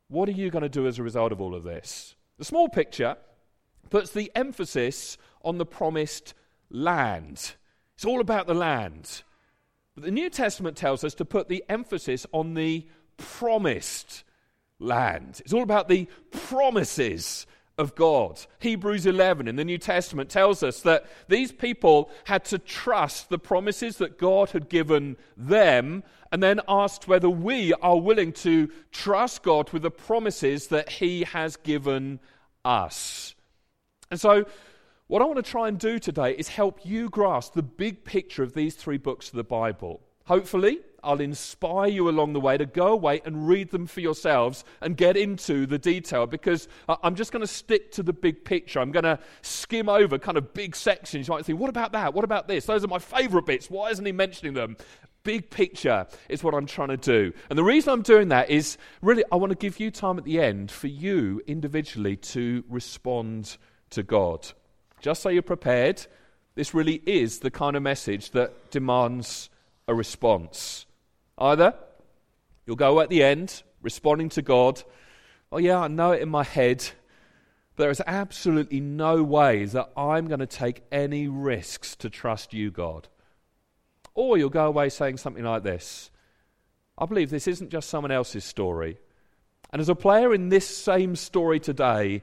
What 0.08 0.28
are 0.30 0.32
you 0.32 0.48
going 0.48 0.62
to 0.62 0.68
do 0.70 0.86
as 0.86 0.98
a 0.98 1.02
result 1.02 1.32
of 1.32 1.42
all 1.42 1.54
of 1.54 1.62
this? 1.62 2.14
The 2.38 2.44
small 2.44 2.70
picture 2.70 3.16
puts 3.90 4.10
the 4.10 4.30
emphasis 4.34 5.16
on 5.42 5.58
the 5.58 5.66
promised 5.66 6.34
land. 6.70 7.54
It's 7.94 8.04
all 8.04 8.20
about 8.20 8.46
the 8.46 8.54
land. 8.54 9.22
But 9.94 10.04
the 10.04 10.10
New 10.10 10.30
Testament 10.30 10.76
tells 10.76 11.04
us 11.04 11.14
to 11.14 11.24
put 11.24 11.48
the 11.48 11.64
emphasis 11.68 12.26
on 12.32 12.54
the 12.54 12.86
promised 13.16 14.24
land. 14.78 15.40
It's 15.44 15.52
all 15.52 15.62
about 15.62 15.88
the 15.88 16.08
promises 16.30 17.46
of 17.76 17.94
God. 17.94 18.40
Hebrews 18.60 19.06
11 19.06 19.48
in 19.48 19.56
the 19.56 19.64
New 19.64 19.78
Testament 19.78 20.30
tells 20.30 20.62
us 20.62 20.80
that 20.82 21.06
these 21.28 21.52
people 21.52 22.10
had 22.24 22.44
to 22.46 22.58
trust 22.58 23.28
the 23.28 23.38
promises 23.38 23.98
that 23.98 24.18
God 24.18 24.50
had 24.50 24.68
given 24.68 25.16
them 25.36 26.04
and 26.30 26.42
then 26.42 26.60
asked 26.68 27.08
whether 27.08 27.30
we 27.30 27.72
are 27.74 27.98
willing 27.98 28.32
to 28.32 28.68
trust 28.92 29.42
God 29.42 29.70
with 29.70 29.82
the 29.82 29.90
promises 29.90 30.68
that 30.68 30.88
He 30.88 31.24
has 31.24 31.56
given 31.56 32.20
us. 32.64 33.33
And 34.10 34.20
so, 34.20 34.44
what 35.06 35.20
I 35.20 35.26
want 35.26 35.36
to 35.36 35.50
try 35.50 35.68
and 35.68 35.78
do 35.78 35.98
today 35.98 36.32
is 36.32 36.48
help 36.48 36.80
you 36.84 37.10
grasp 37.10 37.52
the 37.52 37.62
big 37.62 38.04
picture 38.04 38.42
of 38.42 38.54
these 38.54 38.74
three 38.74 38.96
books 38.96 39.28
of 39.28 39.34
the 39.34 39.44
Bible. 39.44 40.00
Hopefully, 40.24 40.78
I'll 41.02 41.20
inspire 41.20 41.88
you 41.88 42.08
along 42.08 42.32
the 42.32 42.40
way 42.40 42.56
to 42.56 42.64
go 42.64 42.88
away 42.88 43.20
and 43.26 43.46
read 43.46 43.70
them 43.70 43.86
for 43.86 44.00
yourselves 44.00 44.64
and 44.80 44.96
get 44.96 45.18
into 45.18 45.66
the 45.66 45.78
detail 45.78 46.26
because 46.26 46.66
I'm 46.88 47.14
just 47.14 47.30
going 47.30 47.42
to 47.42 47.46
stick 47.46 47.92
to 47.92 48.02
the 48.02 48.14
big 48.14 48.44
picture. 48.44 48.80
I'm 48.80 48.90
going 48.90 49.04
to 49.04 49.18
skim 49.42 49.90
over 49.90 50.18
kind 50.18 50.38
of 50.38 50.54
big 50.54 50.74
sections. 50.74 51.28
You 51.28 51.34
might 51.34 51.44
think, 51.44 51.60
what 51.60 51.68
about 51.68 51.92
that? 51.92 52.14
What 52.14 52.24
about 52.24 52.48
this? 52.48 52.64
Those 52.64 52.82
are 52.82 52.88
my 52.88 52.98
favorite 52.98 53.44
bits. 53.44 53.68
Why 53.68 53.90
isn't 53.90 54.04
he 54.04 54.12
mentioning 54.12 54.54
them? 54.54 54.78
Big 55.24 55.50
picture 55.50 56.06
is 56.30 56.42
what 56.42 56.54
I'm 56.54 56.66
trying 56.66 56.88
to 56.88 56.96
do. 56.96 57.32
And 57.50 57.58
the 57.58 57.64
reason 57.64 57.92
I'm 57.92 58.02
doing 58.02 58.28
that 58.28 58.48
is 58.48 58.78
really, 59.02 59.24
I 59.30 59.36
want 59.36 59.50
to 59.50 59.58
give 59.58 59.78
you 59.78 59.90
time 59.90 60.16
at 60.16 60.24
the 60.24 60.40
end 60.40 60.70
for 60.70 60.86
you 60.86 61.42
individually 61.46 62.16
to 62.16 62.64
respond 62.68 63.58
to 63.94 64.02
God. 64.02 64.52
Just 65.00 65.22
so 65.22 65.28
you're 65.28 65.42
prepared, 65.42 66.06
this 66.54 66.74
really 66.74 67.02
is 67.06 67.40
the 67.40 67.50
kind 67.50 67.76
of 67.76 67.82
message 67.82 68.30
that 68.30 68.70
demands 68.70 69.50
a 69.88 69.94
response. 69.94 70.86
Either 71.36 71.74
you'll 72.66 72.76
go 72.76 73.00
at 73.00 73.08
the 73.08 73.22
end 73.22 73.62
responding 73.82 74.28
to 74.30 74.42
God, 74.42 74.82
oh, 75.52 75.58
yeah, 75.58 75.80
I 75.80 75.88
know 75.88 76.12
it 76.12 76.22
in 76.22 76.28
my 76.28 76.44
head, 76.44 76.84
but 77.76 77.84
there 77.84 77.90
is 77.90 78.02
absolutely 78.06 78.80
no 78.80 79.22
way 79.22 79.64
that 79.64 79.90
I'm 79.96 80.26
going 80.28 80.40
to 80.40 80.46
take 80.46 80.82
any 80.92 81.28
risks 81.28 81.96
to 81.96 82.08
trust 82.08 82.54
you, 82.54 82.70
God. 82.70 83.08
Or 84.14 84.38
you'll 84.38 84.48
go 84.48 84.66
away 84.66 84.88
saying 84.88 85.16
something 85.16 85.44
like 85.44 85.64
this 85.64 86.10
I 86.96 87.06
believe 87.06 87.30
this 87.30 87.48
isn't 87.48 87.70
just 87.70 87.90
someone 87.90 88.12
else's 88.12 88.44
story. 88.44 88.98
And 89.72 89.80
as 89.80 89.88
a 89.88 89.96
player 89.96 90.32
in 90.32 90.48
this 90.48 90.64
same 90.66 91.16
story 91.16 91.58
today, 91.58 92.22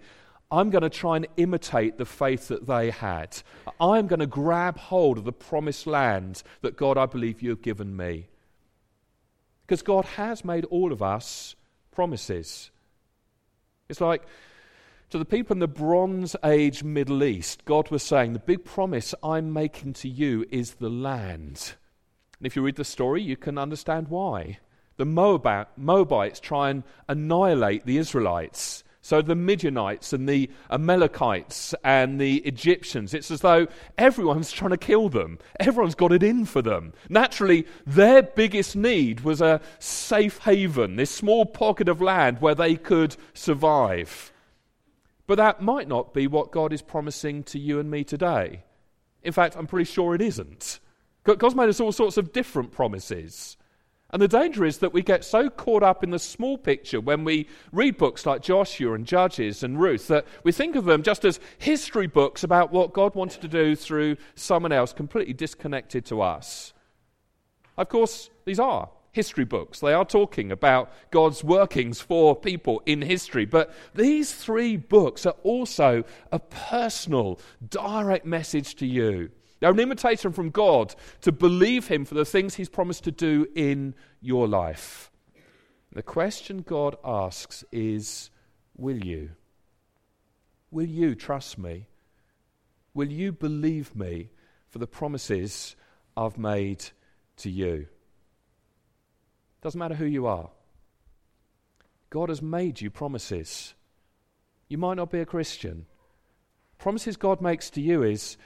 I'm 0.52 0.70
going 0.70 0.82
to 0.82 0.90
try 0.90 1.16
and 1.16 1.28
imitate 1.38 1.98
the 1.98 2.06
faith 2.06 2.50
that 2.50 2.68
they 2.68 2.92
had. 2.92 3.42
I'm 3.80 4.08
going 4.08 4.20
to 4.20 4.28
grab 4.28 4.78
hold 4.78 5.18
of 5.18 5.24
the 5.24 5.32
promised 5.32 5.88
land 5.88 6.44
that 6.62 6.76
God, 6.76 6.98
I 6.98 7.06
believe, 7.06 7.42
you 7.42 7.52
have 7.52 7.62
given 7.62 7.96
me. 7.96 8.28
Because 9.66 9.82
God 9.82 10.04
has 10.04 10.44
made 10.44 10.66
all 10.66 10.92
of 10.92 11.02
us 11.02 11.56
promises. 11.92 12.72
It's 13.88 14.02
like 14.02 14.24
to 15.12 15.18
the 15.18 15.26
people 15.26 15.54
in 15.54 15.60
the 15.60 15.68
Bronze 15.68 16.36
Age 16.44 16.84
Middle 16.84 17.24
East, 17.24 17.66
God 17.66 17.90
was 17.90 18.04
saying, 18.04 18.34
The 18.34 18.40
big 18.40 18.66
promise 18.66 19.14
I'm 19.24 19.54
making 19.54 19.94
to 19.94 20.10
you 20.10 20.46
is 20.52 20.76
the 20.76 20.90
land. 20.90 21.74
And 22.40 22.48
if 22.48 22.56
you 22.56 22.62
read 22.62 22.76
the 22.76 22.84
story, 22.84 23.22
you 23.22 23.38
can 23.38 23.58
understand 23.58 24.08
why. 24.08 24.60
The 24.98 25.06
Moabites 25.06 26.40
try 26.40 26.70
and 26.70 26.84
annihilate 27.08 27.86
the 27.86 27.98
Israelites. 27.98 28.84
So 29.04 29.22
the 29.22 29.36
Midianites 29.36 30.14
and 30.14 30.30
the 30.30 30.50
Amalekites 30.70 31.74
and 31.84 32.22
the 32.22 32.38
Egyptians, 32.38 33.16
it's 33.16 33.32
as 33.32 33.42
though 33.42 33.68
everyone's 33.98 34.52
trying 34.52 34.72
to 34.72 34.78
kill 34.78 35.10
them. 35.10 35.40
Everyone's 35.60 35.96
got 35.96 36.12
it 36.12 36.22
in 36.22 36.46
for 36.46 36.62
them. 36.62 36.94
Naturally, 37.10 37.66
their 37.86 38.22
biggest 38.22 38.76
need 38.76 39.22
was 39.22 39.42
a 39.42 39.60
safe 39.80 40.38
haven, 40.40 40.98
this 40.98 41.10
small 41.10 41.46
pocket 41.46 41.90
of 41.90 42.00
land 42.00 42.42
where 42.42 42.56
they 42.56 42.76
could 42.76 43.16
survive. 43.34 44.32
But 45.26 45.36
that 45.36 45.62
might 45.62 45.88
not 45.88 46.14
be 46.14 46.28
what 46.28 46.52
God 46.52 46.72
is 46.72 46.82
promising 46.82 47.44
to 47.44 47.60
you 47.60 47.80
and 47.80 47.90
me 47.90 48.04
today. 48.04 48.64
In 49.24 49.34
fact, 49.34 49.56
I'm 49.56 49.68
pretty 49.68 49.90
sure 49.90 50.14
it 50.14 50.22
isn't. 50.22 50.80
God's 51.24 51.56
made 51.56 51.70
us 51.70 51.80
all 51.80 51.92
sorts 51.92 52.18
of 52.18 52.34
different 52.34 52.72
promises. 52.72 53.58
And 54.12 54.22
the 54.22 54.28
danger 54.28 54.66
is 54.66 54.80
that 54.80 54.94
we 54.94 55.02
get 55.02 55.24
so 55.24 55.50
caught 55.50 55.84
up 55.84 56.04
in 56.04 56.10
the 56.10 56.20
small 56.20 56.58
picture 56.58 57.00
when 57.00 57.24
we 57.24 57.48
read 57.72 57.98
books 57.98 58.26
like 58.26 58.42
Joshua 58.42 58.94
and 58.94 59.06
Judges 59.06 59.64
and 59.64 59.80
Ruth 59.80 60.08
that 60.08 60.26
we 60.44 60.52
think 60.52 60.76
of 60.76 60.86
them 60.86 61.02
just 61.02 61.24
as 61.24 61.40
history 61.58 62.08
books 62.08 62.44
about 62.44 62.72
what 62.72 62.94
God 62.94 63.16
wanted 63.16 63.42
to 63.42 63.48
do 63.48 63.76
through 63.76 64.18
someone 64.36 64.74
else, 64.74 64.92
completely 64.92 65.34
disconnected 65.34 66.06
to 66.06 66.22
us. 66.22 66.74
Of 67.78 67.88
course, 67.88 68.30
these 68.44 68.60
are 68.60 68.90
history 69.14 69.46
books. 69.46 69.80
They 69.80 69.94
are 69.94 70.06
talking 70.06 70.52
about 70.52 70.92
God's 71.12 71.44
workings 71.44 72.02
for 72.02 72.36
people 72.36 72.82
in 72.86 73.02
history. 73.02 73.46
But 73.46 73.74
these 73.96 74.34
three 74.34 74.78
books 74.78 75.26
are 75.26 75.36
also 75.44 76.04
a 76.32 76.40
personal, 76.40 77.40
direct 77.70 78.26
message 78.26 78.76
to 78.76 78.86
you 78.86 79.32
they're 79.62 79.72
an 79.72 79.80
invitation 79.80 80.34
from 80.34 80.50
God 80.50 80.94
to 81.22 81.32
believe 81.32 81.88
Him 81.88 82.04
for 82.04 82.16
the 82.16 82.26
things 82.26 82.56
He's 82.56 82.68
promised 82.68 83.06
to 83.06 83.12
do 83.12 83.48
in 83.56 83.96
your 84.20 84.48
life. 84.48 85.12
The 85.94 86.02
question 86.02 86.64
God 86.64 86.98
asks 87.06 87.64
is 87.72 88.32
Will 88.76 89.06
you? 89.06 89.32
Will 90.72 90.88
you 90.88 91.14
trust 91.14 91.60
me? 91.60 91.88
Will 92.94 93.12
you 93.12 93.32
believe 93.32 93.96
me 93.96 94.32
for 94.70 94.80
the 94.80 94.88
promises 94.88 95.76
I've 96.18 96.40
made 96.40 96.86
to 97.38 97.50
you? 97.50 97.88
Doesn't 99.62 99.80
matter 99.80 99.96
who 99.96 100.06
you 100.06 100.26
are. 100.26 100.50
God 102.10 102.30
has 102.30 102.42
made 102.42 102.82
you 102.82 102.90
promises. 102.90 103.76
You 104.68 104.80
might 104.80 104.96
not 104.96 105.12
be 105.12 105.20
a 105.20 105.26
Christian. 105.26 105.86
Promises 106.80 107.16
God 107.16 107.42
makes 107.42 107.70
to 107.72 107.82
you 107.82 108.02
is 108.02 108.38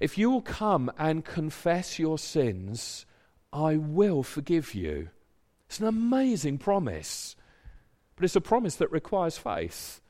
if 0.00 0.18
you 0.18 0.30
will 0.30 0.42
come 0.42 0.90
and 0.98 1.24
confess 1.24 1.98
your 1.98 2.18
sins, 2.18 3.06
I 3.52 3.76
will 3.76 4.22
forgive 4.22 4.74
you. 4.74 5.08
It's 5.68 5.80
an 5.80 5.86
amazing 5.86 6.58
promise, 6.58 7.36
but 8.14 8.24
it's 8.24 8.36
a 8.36 8.40
promise 8.40 8.76
that 8.76 8.92
requires 8.92 9.38
faith. 9.38 10.00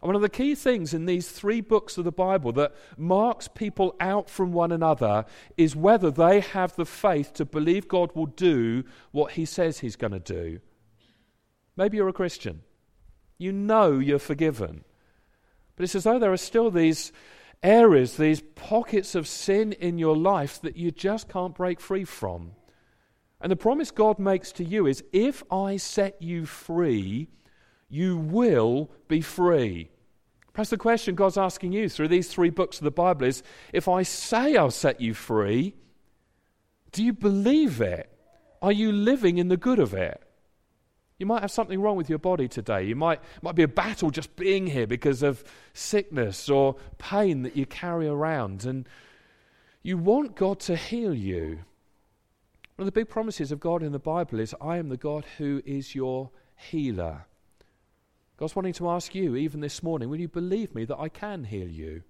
And 0.00 0.08
one 0.08 0.16
of 0.16 0.22
the 0.22 0.28
key 0.28 0.54
things 0.54 0.92
in 0.92 1.06
these 1.06 1.28
three 1.30 1.60
books 1.60 1.96
of 1.96 2.04
the 2.04 2.12
Bible 2.12 2.52
that 2.52 2.74
marks 2.96 3.48
people 3.48 3.94
out 3.98 4.28
from 4.28 4.52
one 4.52 4.72
another 4.72 5.24
is 5.56 5.74
whether 5.74 6.10
they 6.10 6.40
have 6.40 6.76
the 6.76 6.84
faith 6.84 7.32
to 7.34 7.44
believe 7.44 7.88
God 7.88 8.12
will 8.14 8.26
do 8.26 8.84
what 9.10 9.32
He 9.32 9.44
says 9.44 9.78
He's 9.78 9.96
going 9.96 10.12
to 10.12 10.20
do. 10.20 10.60
Maybe 11.76 11.96
you're 11.96 12.08
a 12.08 12.12
Christian. 12.12 12.62
You 13.38 13.52
know 13.52 13.98
you're 13.98 14.18
forgiven. 14.18 14.84
But 15.76 15.84
it's 15.84 15.94
as 15.94 16.04
though 16.04 16.18
there 16.18 16.32
are 16.32 16.38
still 16.38 16.70
these 16.70 17.12
areas, 17.62 18.16
these 18.16 18.40
pockets 18.54 19.14
of 19.14 19.26
sin 19.26 19.72
in 19.72 19.98
your 19.98 20.16
life 20.16 20.60
that 20.60 20.76
you 20.76 20.90
just 20.90 21.28
can't 21.28 21.54
break 21.54 21.80
free 21.80 22.04
from. 22.04 22.52
And 23.40 23.52
the 23.52 23.56
promise 23.56 23.90
God 23.90 24.18
makes 24.18 24.52
to 24.52 24.64
you 24.64 24.86
is 24.86 25.04
if 25.12 25.42
I 25.50 25.76
set 25.76 26.20
you 26.22 26.46
free, 26.46 27.28
you 27.88 28.16
will 28.16 28.90
be 29.08 29.20
free. 29.20 29.90
Perhaps 30.52 30.70
the 30.70 30.78
question 30.78 31.14
God's 31.14 31.36
asking 31.36 31.72
you 31.72 31.88
through 31.88 32.08
these 32.08 32.28
three 32.28 32.50
books 32.50 32.78
of 32.78 32.84
the 32.84 32.90
Bible 32.90 33.26
is 33.26 33.42
if 33.72 33.88
I 33.88 34.02
say 34.02 34.56
I'll 34.56 34.70
set 34.70 35.00
you 35.00 35.12
free, 35.12 35.74
do 36.92 37.04
you 37.04 37.12
believe 37.12 37.80
it? 37.82 38.10
Are 38.62 38.72
you 38.72 38.90
living 38.90 39.36
in 39.36 39.48
the 39.48 39.58
good 39.58 39.78
of 39.78 39.92
it? 39.92 40.25
You 41.18 41.26
might 41.26 41.40
have 41.40 41.50
something 41.50 41.80
wrong 41.80 41.96
with 41.96 42.10
your 42.10 42.18
body 42.18 42.46
today. 42.46 42.84
You 42.84 42.96
might 42.96 43.20
might 43.40 43.54
be 43.54 43.62
a 43.62 43.68
battle 43.68 44.10
just 44.10 44.36
being 44.36 44.66
here 44.66 44.86
because 44.86 45.22
of 45.22 45.44
sickness 45.72 46.48
or 46.48 46.76
pain 46.98 47.42
that 47.42 47.56
you 47.56 47.64
carry 47.64 48.06
around 48.06 48.64
and 48.64 48.86
you 49.82 49.96
want 49.96 50.36
God 50.36 50.60
to 50.60 50.76
heal 50.76 51.14
you. 51.14 51.60
One 52.76 52.86
of 52.86 52.92
the 52.92 53.00
big 53.00 53.08
promises 53.08 53.50
of 53.50 53.60
God 53.60 53.82
in 53.82 53.92
the 53.92 53.98
Bible 53.98 54.40
is 54.40 54.54
I 54.60 54.76
am 54.76 54.90
the 54.90 54.98
God 54.98 55.24
who 55.38 55.62
is 55.64 55.94
your 55.94 56.30
healer. 56.56 57.24
God's 58.36 58.54
wanting 58.54 58.74
to 58.74 58.90
ask 58.90 59.14
you 59.14 59.34
even 59.34 59.60
this 59.60 59.82
morning, 59.82 60.10
will 60.10 60.20
you 60.20 60.28
believe 60.28 60.74
me 60.74 60.84
that 60.84 60.98
I 60.98 61.08
can 61.08 61.44
heal 61.44 61.68
you? 61.68 62.02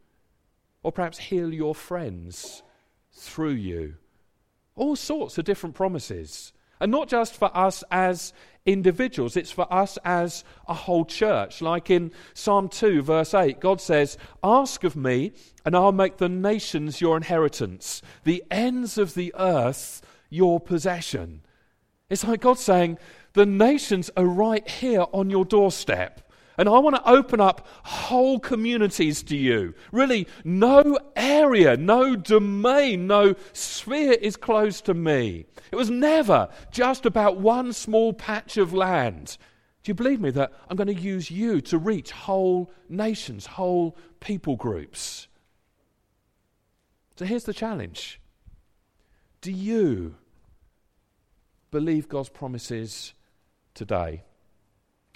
Or 0.83 0.91
perhaps 0.91 1.19
heal 1.19 1.53
your 1.53 1.75
friends 1.75 2.65
through 3.13 3.53
you. 3.53 3.95
All 4.75 4.97
sorts 4.97 5.39
of 5.39 5.45
different 5.45 5.77
promises. 5.77 6.53
And 6.81 6.91
not 6.91 7.09
just 7.09 7.35
for 7.35 7.57
us 7.57 7.85
as 7.91 8.33
individuals, 8.67 9.37
it's 9.37 9.51
for 9.51 9.73
us 9.73 9.97
as 10.05 10.45
a 10.69 10.75
whole 10.75 11.05
church. 11.05 11.63
Like 11.63 11.89
in 11.89 12.13
Psalm 12.35 12.69
2, 12.69 13.03
verse 13.03 13.33
8, 13.33 13.61
God 13.61 13.81
says, 13.81 14.19
Ask 14.43 14.85
of 14.85 14.97
me, 14.97 15.33
and 15.65 15.75
I'll 15.75 15.93
make 15.93 16.19
the 16.19 16.29
nations 16.29 17.01
your 17.01 17.17
inheritance, 17.17 18.03
the 18.25 18.45
ends 18.51 18.99
of 18.99 19.15
the 19.15 19.33
earth 19.39 20.03
your 20.29 20.61
possession. 20.61 21.43
It's 22.11 22.25
like 22.25 22.41
God 22.41 22.59
saying, 22.59 22.99
The 23.33 23.47
nations 23.47 24.11
are 24.17 24.27
right 24.27 24.69
here 24.69 25.07
on 25.13 25.31
your 25.31 25.45
doorstep. 25.45 26.25
And 26.59 26.69
I 26.69 26.79
want 26.79 26.97
to 26.97 27.09
open 27.09 27.41
up 27.41 27.67
whole 27.85 28.39
communities 28.39 29.23
to 29.25 29.37
you. 29.37 29.75
Really, 29.93 30.27
no 30.45 30.99
area, 31.15 31.77
no 31.77 32.17
domain, 32.17 33.07
no 33.07 33.35
sphere 33.53 34.13
is 34.13 34.37
closed 34.37 34.87
to 34.87 34.95
me. 34.95 35.47
It 35.71 35.77
was 35.77 35.91
never 35.91 36.49
just 36.71 37.05
about 37.05 37.39
one 37.39 37.73
small 37.73 38.13
patch 38.13 38.57
of 38.57 38.73
land. 38.73 39.37
Do 39.83 39.91
you 39.91 39.95
believe 39.95 40.21
me 40.21 40.31
that 40.31 40.53
I'm 40.69 40.77
going 40.77 40.95
to 40.95 41.01
use 41.01 41.31
you 41.31 41.61
to 41.63 41.79
reach 41.79 42.11
whole 42.11 42.73
nations, 42.89 43.47
whole 43.47 43.97
people 44.19 44.57
groups? 44.57 45.29
So 47.17 47.25
here's 47.25 47.45
the 47.45 47.55
challenge 47.55 48.21
Do 49.41 49.53
you 49.53 50.17
believe 51.71 52.09
God's 52.09 52.29
promises 52.29 53.15
today? 53.75 54.25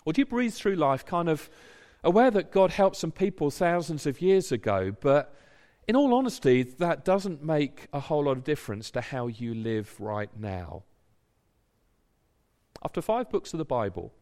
Or 0.05 0.13
do 0.13 0.21
you 0.21 0.27
breathe 0.27 0.55
through 0.55 0.77
life 0.77 1.05
kind 1.05 1.29
of 1.29 1.51
aware 2.03 2.31
that 2.31 2.51
God 2.51 2.71
helped 2.71 2.97
some 2.97 3.13
people 3.13 3.51
thousands 3.51 4.07
of 4.07 4.21
years 4.21 4.53
ago, 4.53 4.95
but 5.01 5.35
in 5.87 5.97
all 5.97 6.15
honesty, 6.15 6.63
that 6.63 7.05
doesn't 7.05 7.43
make 7.43 7.89
a 7.93 8.01
whole 8.01 8.25
lot 8.25 8.37
of 8.37 8.45
difference 8.45 8.91
to 8.93 9.01
how 9.01 9.27
you 9.27 9.55
live 9.55 9.95
right 9.99 10.31
now? 10.39 10.85
After 12.83 13.03
five 13.03 13.29
books 13.29 13.53
of 13.53 13.59
the 13.59 13.65
Bible 13.65 14.13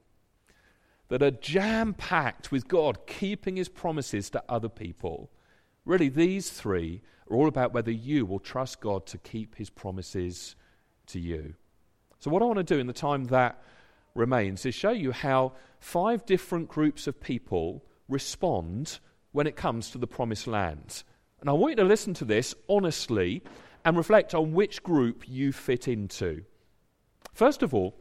that 1.09 1.23
are 1.23 1.31
jam 1.31 1.95
packed 1.95 2.51
with 2.51 2.69
God 2.69 3.07
keeping 3.07 3.57
his 3.57 3.69
promises 3.69 4.31
to 4.31 4.43
other 4.49 4.69
people, 4.69 5.31
really, 5.85 6.09
these 6.09 6.51
three 6.51 7.03
are 7.31 7.37
all 7.37 7.49
about 7.49 7.73
whether 7.73 7.91
you 7.91 8.27
will 8.27 8.41
trust 8.41 8.81
God 8.81 9.07
to 9.07 9.19
keep 9.19 9.55
his 9.57 9.71
promises 9.71 10.57
to 11.07 11.21
you. 11.21 11.55
So, 12.19 12.31
what 12.31 12.43
I 12.43 12.47
want 12.47 12.59
to 12.59 12.65
do 12.65 12.81
in 12.81 12.87
the 12.87 12.93
time 12.93 13.27
that 13.27 13.63
remains 14.19 14.67
is 14.67 14.75
show 14.75 14.91
you 14.91 15.13
how 15.13 15.53
five 15.81 16.27
different 16.27 16.69
groups 16.69 17.07
of 17.07 17.21
people 17.21 17.85
respond 18.09 18.99
when 19.33 19.47
it 19.47 19.57
comes 19.57 19.91
to 19.91 19.99
the 19.99 20.07
promised 20.07 20.47
land. 20.47 21.03
And 21.41 21.49
I 21.49 21.53
want 21.53 21.73
you 21.73 21.77
to 21.77 21.85
listen 21.85 22.15
to 22.15 22.25
this 22.25 22.55
honestly 22.69 23.43
and 23.85 23.97
reflect 23.97 24.35
on 24.35 24.53
which 24.53 24.83
group 24.83 25.29
you 25.29 25.53
fit 25.53 25.89
into. 25.89 26.43
First 27.33 27.63
of 27.63 27.73
all, 27.73 27.95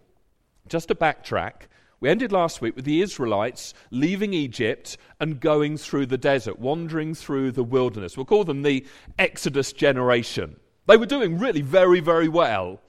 just 0.68 0.88
to 0.90 0.96
backtrack, 0.96 1.68
we 2.00 2.10
ended 2.10 2.32
last 2.32 2.62
week 2.62 2.76
with 2.76 2.86
the 2.86 3.02
Israelites 3.02 3.74
leaving 3.90 4.34
Egypt 4.34 4.98
and 5.20 5.40
going 5.40 5.78
through 5.78 6.08
the 6.08 6.18
desert, 6.18 6.60
wandering 6.60 7.16
through 7.16 7.52
the 7.52 7.64
wilderness. 7.64 8.18
We'll 8.18 8.26
call 8.26 8.44
them 8.44 8.62
the 8.62 8.86
Exodus 9.18 9.74
generation. 9.74 10.58
They 10.88 10.98
were 10.98 11.06
doing 11.06 11.40
really 11.40 11.62
very, 11.62 12.00
very 12.00 12.28
well 12.28 12.82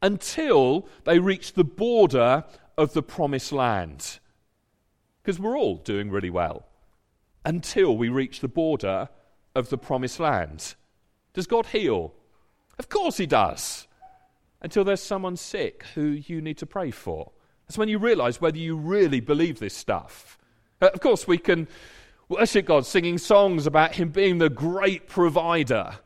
until 0.00 0.88
they 1.04 1.18
reached 1.18 1.54
the 1.54 1.64
border 1.64 2.44
of 2.76 2.92
the 2.92 3.02
promised 3.02 3.52
land. 3.52 4.18
Because 5.22 5.38
we're 5.38 5.56
all 5.56 5.76
doing 5.76 6.10
really 6.10 6.30
well 6.30 6.66
until 7.44 7.96
we 7.96 8.08
reach 8.08 8.40
the 8.40 8.48
border 8.48 9.08
of 9.54 9.68
the 9.68 9.78
promised 9.78 10.20
land. 10.20 10.74
Does 11.34 11.46
God 11.46 11.66
heal? 11.66 12.14
Of 12.78 12.88
course 12.88 13.16
He 13.16 13.26
does. 13.26 13.86
Until 14.60 14.84
there's 14.84 15.02
someone 15.02 15.36
sick 15.36 15.84
who 15.94 16.02
you 16.02 16.40
need 16.40 16.58
to 16.58 16.66
pray 16.66 16.90
for. 16.90 17.32
That's 17.66 17.78
when 17.78 17.88
you 17.88 17.98
realize 17.98 18.40
whether 18.40 18.58
you 18.58 18.76
really 18.76 19.20
believe 19.20 19.58
this 19.58 19.74
stuff. 19.74 20.38
Uh, 20.80 20.90
of 20.92 21.00
course, 21.00 21.26
we 21.26 21.38
can 21.38 21.68
worship 22.28 22.66
God 22.66 22.86
singing 22.86 23.18
songs 23.18 23.66
about 23.66 23.94
Him 23.94 24.10
being 24.10 24.38
the 24.38 24.50
great 24.50 25.08
provider 25.08 25.98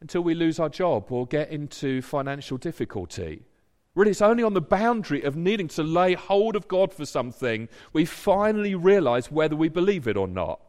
until 0.00 0.22
we 0.22 0.34
lose 0.34 0.60
our 0.60 0.68
job 0.68 1.10
or 1.10 1.26
get 1.26 1.50
into 1.50 2.02
financial 2.02 2.56
difficulty. 2.56 3.47
Really, 3.98 4.12
it's 4.12 4.22
only 4.22 4.44
on 4.44 4.54
the 4.54 4.60
boundary 4.60 5.22
of 5.22 5.34
needing 5.34 5.66
to 5.66 5.82
lay 5.82 6.14
hold 6.14 6.54
of 6.54 6.68
God 6.68 6.92
for 6.92 7.04
something 7.04 7.68
we 7.92 8.04
finally 8.04 8.76
realize 8.76 9.28
whether 9.28 9.56
we 9.56 9.68
believe 9.68 10.06
it 10.06 10.16
or 10.16 10.28
not. 10.28 10.60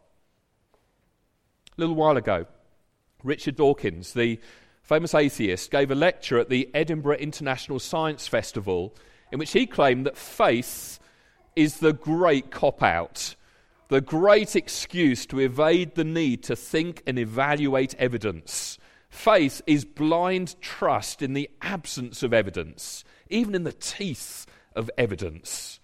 A 1.78 1.82
little 1.82 1.94
while 1.94 2.18
ago, 2.18 2.48
Richard 3.24 3.56
Dawkins, 3.56 4.14
the 4.14 4.40
famous 4.82 5.14
atheist, 5.14 5.70
gave 5.70 5.92
a 5.92 5.96
lecture 5.96 6.40
at 6.40 6.50
the 6.50 6.72
Edinburgh 6.74 7.18
International 7.18 7.78
Science 7.78 8.28
Festival 8.28 8.96
in 9.32 9.38
which 9.38 9.52
he 9.52 9.68
claimed 9.68 10.08
that 10.08 10.18
faith 10.18 10.98
is 11.56 11.78
the 11.78 11.94
great 11.94 12.50
cop 12.50 12.82
out, 12.82 13.36
the 13.90 14.02
great 14.02 14.56
excuse 14.56 15.28
to 15.28 15.40
evade 15.40 15.94
the 15.94 16.04
need 16.04 16.42
to 16.46 16.56
think 16.56 17.04
and 17.06 17.20
evaluate 17.20 17.94
evidence 18.00 18.80
Faith 19.10 19.62
is 19.66 19.86
blind 19.86 20.56
trust 20.62 21.22
in 21.22 21.34
the 21.34 21.50
absence 21.62 22.22
of 22.22 22.34
evidence, 22.34 23.04
even 23.30 23.56
in 23.56 23.64
the 23.64 23.74
teeth 23.74 24.46
of 24.76 24.90
evidence. 24.98 25.80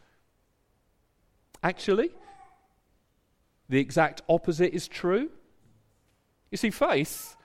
Actually, 1.64 2.12
the 3.70 3.80
exact 3.80 4.22
opposite 4.30 4.74
is 4.74 4.88
true. 4.88 5.30
You 6.52 6.58
see, 6.58 6.70
faith 6.70 7.36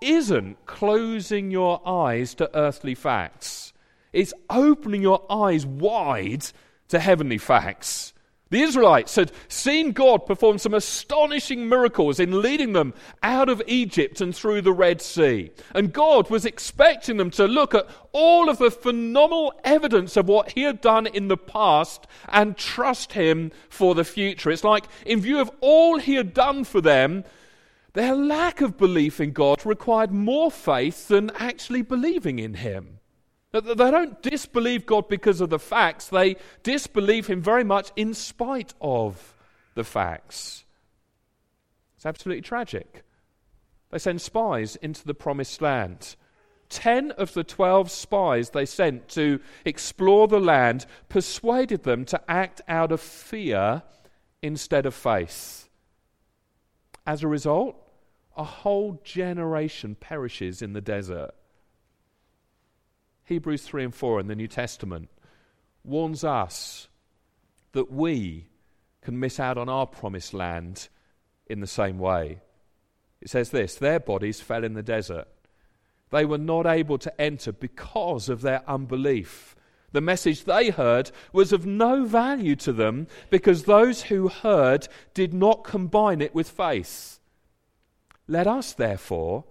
isn't 0.00 0.64
closing 0.66 1.50
your 1.50 1.86
eyes 1.86 2.34
to 2.34 2.56
earthly 2.56 2.94
facts, 2.94 3.72
it's 4.12 4.34
opening 4.48 5.02
your 5.02 5.24
eyes 5.30 5.64
wide 5.64 6.44
to 6.88 6.98
heavenly 6.98 7.38
facts. 7.38 8.12
The 8.50 8.62
Israelites 8.62 9.14
had 9.14 9.30
seen 9.46 9.92
God 9.92 10.26
perform 10.26 10.58
some 10.58 10.74
astonishing 10.74 11.68
miracles 11.68 12.18
in 12.18 12.42
leading 12.42 12.72
them 12.72 12.94
out 13.22 13.48
of 13.48 13.62
Egypt 13.68 14.20
and 14.20 14.34
through 14.34 14.62
the 14.62 14.72
Red 14.72 15.00
Sea. 15.00 15.52
And 15.72 15.92
God 15.92 16.30
was 16.30 16.44
expecting 16.44 17.16
them 17.16 17.30
to 17.32 17.46
look 17.46 17.76
at 17.76 17.88
all 18.10 18.48
of 18.48 18.58
the 18.58 18.72
phenomenal 18.72 19.54
evidence 19.62 20.16
of 20.16 20.26
what 20.26 20.50
He 20.52 20.62
had 20.62 20.80
done 20.80 21.06
in 21.06 21.28
the 21.28 21.36
past 21.36 22.08
and 22.28 22.56
trust 22.56 23.12
Him 23.12 23.52
for 23.68 23.94
the 23.94 24.04
future. 24.04 24.50
It's 24.50 24.64
like, 24.64 24.86
in 25.06 25.20
view 25.20 25.40
of 25.40 25.50
all 25.60 25.98
He 25.98 26.14
had 26.14 26.34
done 26.34 26.64
for 26.64 26.80
them, 26.80 27.22
their 27.92 28.16
lack 28.16 28.60
of 28.60 28.76
belief 28.76 29.20
in 29.20 29.32
God 29.32 29.64
required 29.64 30.10
more 30.10 30.50
faith 30.50 31.06
than 31.06 31.30
actually 31.36 31.82
believing 31.82 32.40
in 32.40 32.54
Him. 32.54 32.99
They 33.52 33.74
don't 33.74 34.22
disbelieve 34.22 34.86
God 34.86 35.08
because 35.08 35.40
of 35.40 35.50
the 35.50 35.58
facts, 35.58 36.06
they 36.06 36.36
disbelieve 36.62 37.26
Him 37.26 37.42
very 37.42 37.64
much 37.64 37.90
in 37.96 38.14
spite 38.14 38.74
of 38.80 39.34
the 39.74 39.84
facts. 39.84 40.64
It's 41.96 42.06
absolutely 42.06 42.42
tragic. 42.42 43.02
They 43.90 43.98
send 43.98 44.20
spies 44.20 44.76
into 44.76 45.04
the 45.04 45.14
promised 45.14 45.60
land. 45.60 46.14
Ten 46.68 47.10
of 47.12 47.34
the 47.34 47.42
twelve 47.42 47.90
spies 47.90 48.50
they 48.50 48.64
sent 48.64 49.08
to 49.10 49.40
explore 49.64 50.28
the 50.28 50.38
land 50.38 50.86
persuaded 51.08 51.82
them 51.82 52.04
to 52.06 52.30
act 52.30 52.60
out 52.68 52.92
of 52.92 53.00
fear 53.00 53.82
instead 54.42 54.86
of 54.86 54.94
faith. 54.94 55.68
As 57.04 57.24
a 57.24 57.28
result, 57.28 57.76
a 58.36 58.44
whole 58.44 59.00
generation 59.02 59.96
perishes 59.96 60.62
in 60.62 60.72
the 60.72 60.80
desert. 60.80 61.32
Hebrews 63.30 63.62
3 63.62 63.84
and 63.84 63.94
4 63.94 64.18
in 64.18 64.26
the 64.26 64.34
New 64.34 64.48
Testament 64.48 65.08
warns 65.84 66.24
us 66.24 66.88
that 67.70 67.88
we 67.88 68.48
can 69.02 69.20
miss 69.20 69.38
out 69.38 69.56
on 69.56 69.68
our 69.68 69.86
promised 69.86 70.34
land 70.34 70.88
in 71.46 71.60
the 71.60 71.68
same 71.68 72.00
way. 72.00 72.40
It 73.20 73.30
says 73.30 73.50
this 73.50 73.76
Their 73.76 74.00
bodies 74.00 74.40
fell 74.40 74.64
in 74.64 74.74
the 74.74 74.82
desert. 74.82 75.28
They 76.10 76.24
were 76.24 76.38
not 76.38 76.66
able 76.66 76.98
to 76.98 77.20
enter 77.20 77.52
because 77.52 78.28
of 78.28 78.40
their 78.40 78.68
unbelief. 78.68 79.54
The 79.92 80.00
message 80.00 80.42
they 80.42 80.70
heard 80.70 81.12
was 81.32 81.52
of 81.52 81.64
no 81.64 82.04
value 82.04 82.56
to 82.56 82.72
them 82.72 83.06
because 83.30 83.62
those 83.62 84.02
who 84.02 84.26
heard 84.26 84.88
did 85.14 85.32
not 85.32 85.62
combine 85.62 86.20
it 86.20 86.34
with 86.34 86.50
faith. 86.50 87.20
Let 88.26 88.48
us, 88.48 88.72
therefore, 88.72 89.44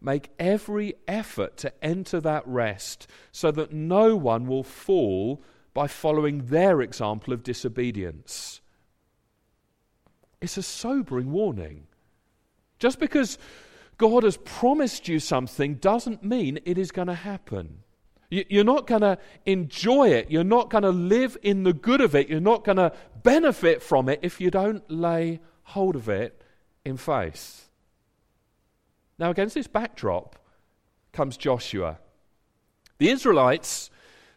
Make 0.00 0.30
every 0.38 0.94
effort 1.08 1.56
to 1.58 1.72
enter 1.84 2.20
that 2.20 2.46
rest 2.46 3.08
so 3.32 3.50
that 3.52 3.72
no 3.72 4.16
one 4.16 4.46
will 4.46 4.62
fall 4.62 5.42
by 5.74 5.86
following 5.86 6.46
their 6.46 6.80
example 6.80 7.32
of 7.32 7.42
disobedience. 7.42 8.60
It's 10.40 10.56
a 10.56 10.62
sobering 10.62 11.32
warning. 11.32 11.86
Just 12.78 12.98
because 12.98 13.38
God 13.98 14.22
has 14.22 14.36
promised 14.36 15.08
you 15.08 15.18
something 15.18 15.76
doesn't 15.76 16.22
mean 16.22 16.60
it 16.64 16.78
is 16.78 16.90
going 16.90 17.08
to 17.08 17.14
happen. 17.14 17.78
You're 18.28 18.64
not 18.64 18.86
going 18.86 19.02
to 19.02 19.18
enjoy 19.44 20.08
it. 20.10 20.30
You're 20.30 20.44
not 20.44 20.68
going 20.68 20.82
to 20.82 20.90
live 20.90 21.36
in 21.42 21.62
the 21.62 21.72
good 21.72 22.00
of 22.00 22.14
it. 22.14 22.28
You're 22.28 22.40
not 22.40 22.64
going 22.64 22.76
to 22.76 22.92
benefit 23.22 23.82
from 23.82 24.08
it 24.08 24.20
if 24.22 24.40
you 24.40 24.50
don't 24.50 24.88
lay 24.90 25.40
hold 25.62 25.96
of 25.96 26.08
it 26.08 26.42
in 26.84 26.96
faith. 26.96 27.65
Now, 29.18 29.30
against 29.30 29.54
this 29.54 29.66
backdrop 29.66 30.36
comes 31.12 31.36
Joshua. 31.36 31.98
The 32.98 33.08
Israelites 33.10 33.90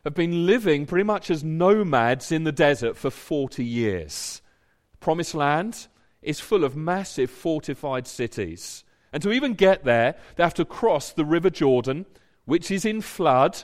have 0.04 0.14
been 0.14 0.46
living 0.46 0.86
pretty 0.86 1.04
much 1.04 1.30
as 1.30 1.44
nomads 1.44 2.32
in 2.32 2.46
the 2.46 2.52
desert 2.52 2.96
for 2.96 3.10
40 3.10 3.64
years. 3.64 4.42
Promised 5.00 5.36
land 5.36 5.88
is 6.22 6.40
full 6.40 6.64
of 6.64 6.76
massive 6.76 7.30
fortified 7.30 8.08
cities. 8.08 8.84
And 9.12 9.22
to 9.24 9.32
even 9.32 9.54
get 9.54 9.84
there, 9.84 10.16
they 10.36 10.44
have 10.44 10.54
to 10.56 10.66
cross 10.66 11.12
the 11.12 11.26
River 11.26 11.50
Jordan, 11.50 12.06
which 12.46 12.72
is 12.72 12.86
in 12.86 13.02
flood, 13.02 13.64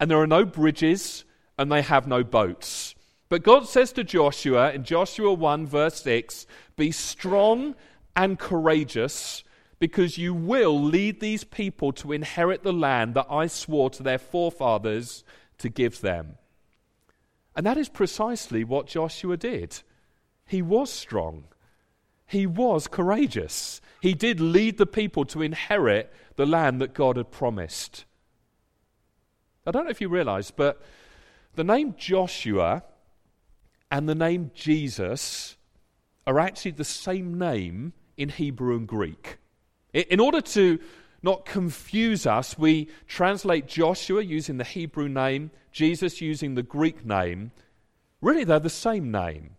and 0.00 0.10
there 0.10 0.20
are 0.20 0.26
no 0.26 0.44
bridges, 0.44 1.24
and 1.58 1.70
they 1.70 1.82
have 1.82 2.06
no 2.06 2.24
boats. 2.24 2.94
But 3.28 3.42
God 3.42 3.68
says 3.68 3.92
to 3.92 4.04
Joshua 4.04 4.72
in 4.72 4.84
Joshua 4.84 5.32
1, 5.32 5.66
verse 5.66 6.02
6 6.02 6.46
Be 6.76 6.90
strong 6.92 7.74
and 8.14 8.38
courageous 8.38 9.42
because 9.78 10.18
you 10.18 10.32
will 10.32 10.82
lead 10.82 11.20
these 11.20 11.44
people 11.44 11.92
to 11.92 12.12
inherit 12.12 12.62
the 12.62 12.72
land 12.72 13.14
that 13.14 13.26
I 13.30 13.46
swore 13.46 13.90
to 13.90 14.02
their 14.02 14.18
forefathers 14.18 15.24
to 15.58 15.68
give 15.68 16.00
them. 16.00 16.36
And 17.54 17.66
that 17.66 17.78
is 17.78 17.88
precisely 17.88 18.64
what 18.64 18.86
Joshua 18.86 19.36
did. 19.36 19.82
He 20.46 20.62
was 20.62 20.90
strong, 20.90 21.44
he 22.26 22.46
was 22.46 22.86
courageous. 22.86 23.80
He 24.02 24.14
did 24.14 24.40
lead 24.40 24.78
the 24.78 24.86
people 24.86 25.24
to 25.26 25.42
inherit 25.42 26.12
the 26.36 26.46
land 26.46 26.80
that 26.80 26.94
God 26.94 27.16
had 27.16 27.30
promised. 27.30 28.04
I 29.66 29.70
don't 29.72 29.84
know 29.84 29.90
if 29.90 30.00
you 30.00 30.08
realize, 30.08 30.50
but 30.50 30.80
the 31.54 31.64
name 31.64 31.94
Joshua 31.98 32.84
and 33.90 34.08
the 34.08 34.14
name 34.14 34.50
Jesus 34.54 35.56
are 36.26 36.38
actually 36.38 36.72
the 36.72 36.84
same 36.84 37.38
name 37.38 37.94
in 38.16 38.28
Hebrew 38.28 38.76
and 38.76 38.86
Greek. 38.86 39.38
In 39.96 40.20
order 40.20 40.42
to 40.42 40.78
not 41.22 41.46
confuse 41.46 42.26
us, 42.26 42.58
we 42.58 42.90
translate 43.08 43.66
Joshua 43.66 44.22
using 44.22 44.58
the 44.58 44.64
Hebrew 44.64 45.08
name, 45.08 45.50
Jesus 45.72 46.20
using 46.20 46.54
the 46.54 46.62
Greek 46.62 47.06
name. 47.06 47.50
Really, 48.20 48.44
they're 48.44 48.60
the 48.60 48.68
same 48.68 49.10
name. 49.10 49.56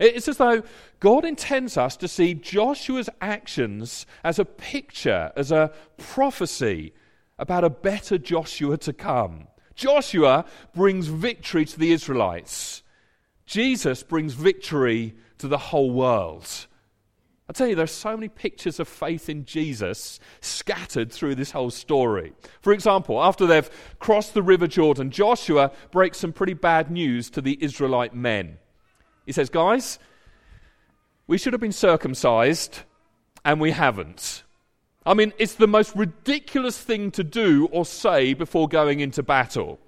It's 0.00 0.26
as 0.26 0.38
though 0.38 0.64
God 0.98 1.24
intends 1.24 1.76
us 1.76 1.96
to 1.98 2.08
see 2.08 2.34
Joshua's 2.34 3.08
actions 3.20 4.06
as 4.24 4.40
a 4.40 4.44
picture, 4.44 5.30
as 5.36 5.52
a 5.52 5.72
prophecy 5.98 6.92
about 7.38 7.62
a 7.62 7.70
better 7.70 8.18
Joshua 8.18 8.76
to 8.78 8.92
come. 8.92 9.46
Joshua 9.76 10.46
brings 10.74 11.06
victory 11.06 11.64
to 11.64 11.78
the 11.78 11.92
Israelites. 11.92 12.82
Jesus 13.46 14.02
brings 14.02 14.34
victory 14.34 15.14
to 15.38 15.46
the 15.46 15.58
whole 15.58 15.92
world. 15.92 16.66
I 17.50 17.52
tell 17.52 17.66
you, 17.66 17.74
there 17.74 17.82
are 17.82 17.88
so 17.88 18.16
many 18.16 18.28
pictures 18.28 18.78
of 18.78 18.86
faith 18.86 19.28
in 19.28 19.44
Jesus 19.44 20.20
scattered 20.40 21.10
through 21.10 21.34
this 21.34 21.50
whole 21.50 21.72
story. 21.72 22.32
For 22.60 22.72
example, 22.72 23.20
after 23.20 23.44
they've 23.44 23.68
crossed 23.98 24.34
the 24.34 24.42
River 24.42 24.68
Jordan, 24.68 25.10
Joshua 25.10 25.72
breaks 25.90 26.18
some 26.18 26.32
pretty 26.32 26.54
bad 26.54 26.92
news 26.92 27.28
to 27.30 27.40
the 27.40 27.58
Israelite 27.60 28.14
men. 28.14 28.58
He 29.26 29.32
says, 29.32 29.50
Guys, 29.50 29.98
we 31.26 31.38
should 31.38 31.52
have 31.52 31.60
been 31.60 31.72
circumcised, 31.72 32.82
and 33.44 33.60
we 33.60 33.72
haven't. 33.72 34.44
I 35.04 35.14
mean, 35.14 35.32
it's 35.36 35.54
the 35.54 35.66
most 35.66 35.96
ridiculous 35.96 36.78
thing 36.78 37.10
to 37.10 37.24
do 37.24 37.68
or 37.72 37.84
say 37.84 38.32
before 38.32 38.68
going 38.68 39.00
into 39.00 39.24
battle. 39.24 39.80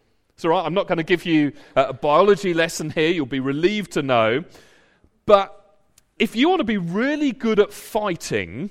Right, 0.42 0.66
I'm 0.66 0.74
not 0.74 0.88
going 0.88 0.98
to 0.98 1.04
give 1.04 1.24
you 1.24 1.52
a 1.76 1.92
biology 1.92 2.54
lesson 2.54 2.90
here, 2.90 3.10
you'll 3.10 3.26
be 3.26 3.38
relieved 3.38 3.92
to 3.92 4.02
know. 4.02 4.42
But 5.26 5.61
if 6.22 6.36
you 6.36 6.48
want 6.48 6.60
to 6.60 6.64
be 6.64 6.76
really 6.76 7.32
good 7.32 7.58
at 7.58 7.72
fighting, 7.72 8.70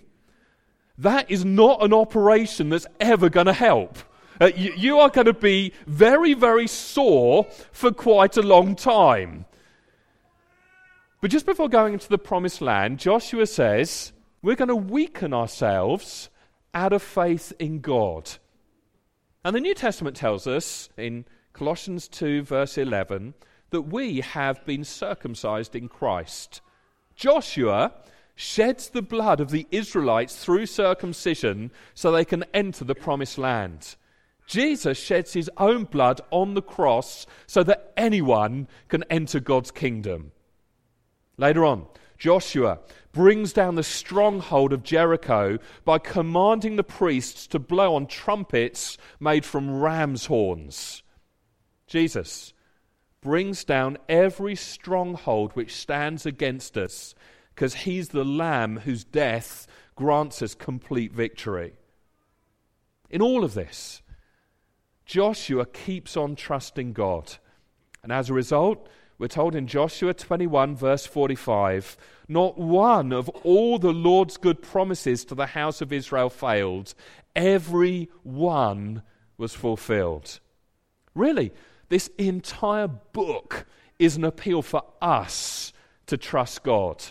that 0.97 1.29
is 1.29 1.43
not 1.43 1.83
an 1.83 1.93
operation 1.93 2.69
that's 2.69 2.87
ever 3.01 3.29
going 3.29 3.47
to 3.47 3.53
help. 3.53 3.97
Uh, 4.39 4.51
you, 4.55 4.71
you 4.77 4.99
are 4.99 5.09
going 5.09 5.25
to 5.25 5.33
be 5.33 5.73
very, 5.85 6.33
very 6.33 6.65
sore 6.65 7.45
for 7.73 7.91
quite 7.91 8.37
a 8.37 8.41
long 8.41 8.73
time. 8.73 9.43
But 11.19 11.29
just 11.29 11.45
before 11.45 11.67
going 11.67 11.91
into 11.91 12.07
the 12.07 12.17
promised 12.17 12.61
land, 12.61 12.99
Joshua 12.99 13.45
says, 13.45 14.13
We're 14.41 14.55
going 14.55 14.69
to 14.69 14.75
weaken 14.77 15.33
ourselves 15.33 16.29
out 16.73 16.93
of 16.93 17.03
faith 17.03 17.51
in 17.59 17.81
God. 17.81 18.31
And 19.43 19.53
the 19.53 19.59
New 19.59 19.75
Testament 19.75 20.15
tells 20.15 20.47
us 20.47 20.87
in 20.95 21.25
Colossians 21.51 22.07
2, 22.07 22.43
verse 22.43 22.77
11, 22.77 23.33
that 23.71 23.81
we 23.81 24.21
have 24.21 24.65
been 24.65 24.85
circumcised 24.85 25.75
in 25.75 25.89
Christ. 25.89 26.61
Joshua 27.21 27.93
sheds 28.33 28.89
the 28.89 29.03
blood 29.03 29.39
of 29.39 29.51
the 29.51 29.67
Israelites 29.69 30.43
through 30.43 30.65
circumcision 30.65 31.71
so 31.93 32.11
they 32.11 32.25
can 32.25 32.43
enter 32.51 32.83
the 32.83 32.95
promised 32.95 33.37
land. 33.37 33.95
Jesus 34.47 34.97
sheds 34.97 35.33
his 35.33 35.47
own 35.57 35.83
blood 35.83 36.19
on 36.31 36.55
the 36.55 36.63
cross 36.63 37.27
so 37.45 37.61
that 37.61 37.93
anyone 37.95 38.67
can 38.87 39.03
enter 39.11 39.39
God's 39.39 39.69
kingdom. 39.69 40.31
Later 41.37 41.63
on, 41.63 41.85
Joshua 42.17 42.79
brings 43.11 43.53
down 43.53 43.75
the 43.75 43.83
stronghold 43.83 44.73
of 44.73 44.81
Jericho 44.81 45.59
by 45.85 45.99
commanding 45.99 46.75
the 46.75 46.83
priests 46.83 47.45
to 47.47 47.59
blow 47.59 47.93
on 47.93 48.07
trumpets 48.07 48.97
made 49.19 49.45
from 49.45 49.79
ram's 49.79 50.25
horns. 50.25 51.03
Jesus 51.85 52.53
brings 53.21 53.63
down 53.63 53.97
every 54.09 54.55
stronghold 54.55 55.51
which 55.53 55.75
stands 55.75 56.25
against 56.25 56.77
us 56.77 57.13
because 57.53 57.75
he's 57.75 58.09
the 58.09 58.25
lamb 58.25 58.79
whose 58.79 59.03
death 59.03 59.67
grants 59.95 60.41
us 60.41 60.55
complete 60.55 61.13
victory. 61.13 61.73
In 63.09 63.21
all 63.21 63.43
of 63.43 63.53
this, 63.53 64.01
Joshua 65.05 65.65
keeps 65.65 66.15
on 66.17 66.35
trusting 66.35 66.93
God. 66.93 67.35
And 68.01 68.11
as 68.11 68.29
a 68.29 68.33
result, 68.33 68.87
we're 69.19 69.27
told 69.27 69.55
in 69.55 69.67
Joshua 69.67 70.13
21, 70.13 70.75
verse 70.75 71.05
45 71.05 71.97
not 72.31 72.57
one 72.57 73.11
of 73.11 73.27
all 73.43 73.77
the 73.77 73.91
Lord's 73.91 74.37
good 74.37 74.61
promises 74.61 75.25
to 75.25 75.35
the 75.35 75.47
house 75.47 75.81
of 75.81 75.91
Israel 75.91 76.29
failed. 76.29 76.93
Every 77.35 78.09
one 78.23 79.03
was 79.37 79.53
fulfilled. 79.53 80.39
Really, 81.13 81.51
this 81.91 82.09
entire 82.17 82.87
book 82.87 83.65
is 83.99 84.15
an 84.15 84.23
appeal 84.23 84.61
for 84.61 84.81
us 85.01 85.73
to 86.05 86.15
trust 86.15 86.63
God. 86.63 87.03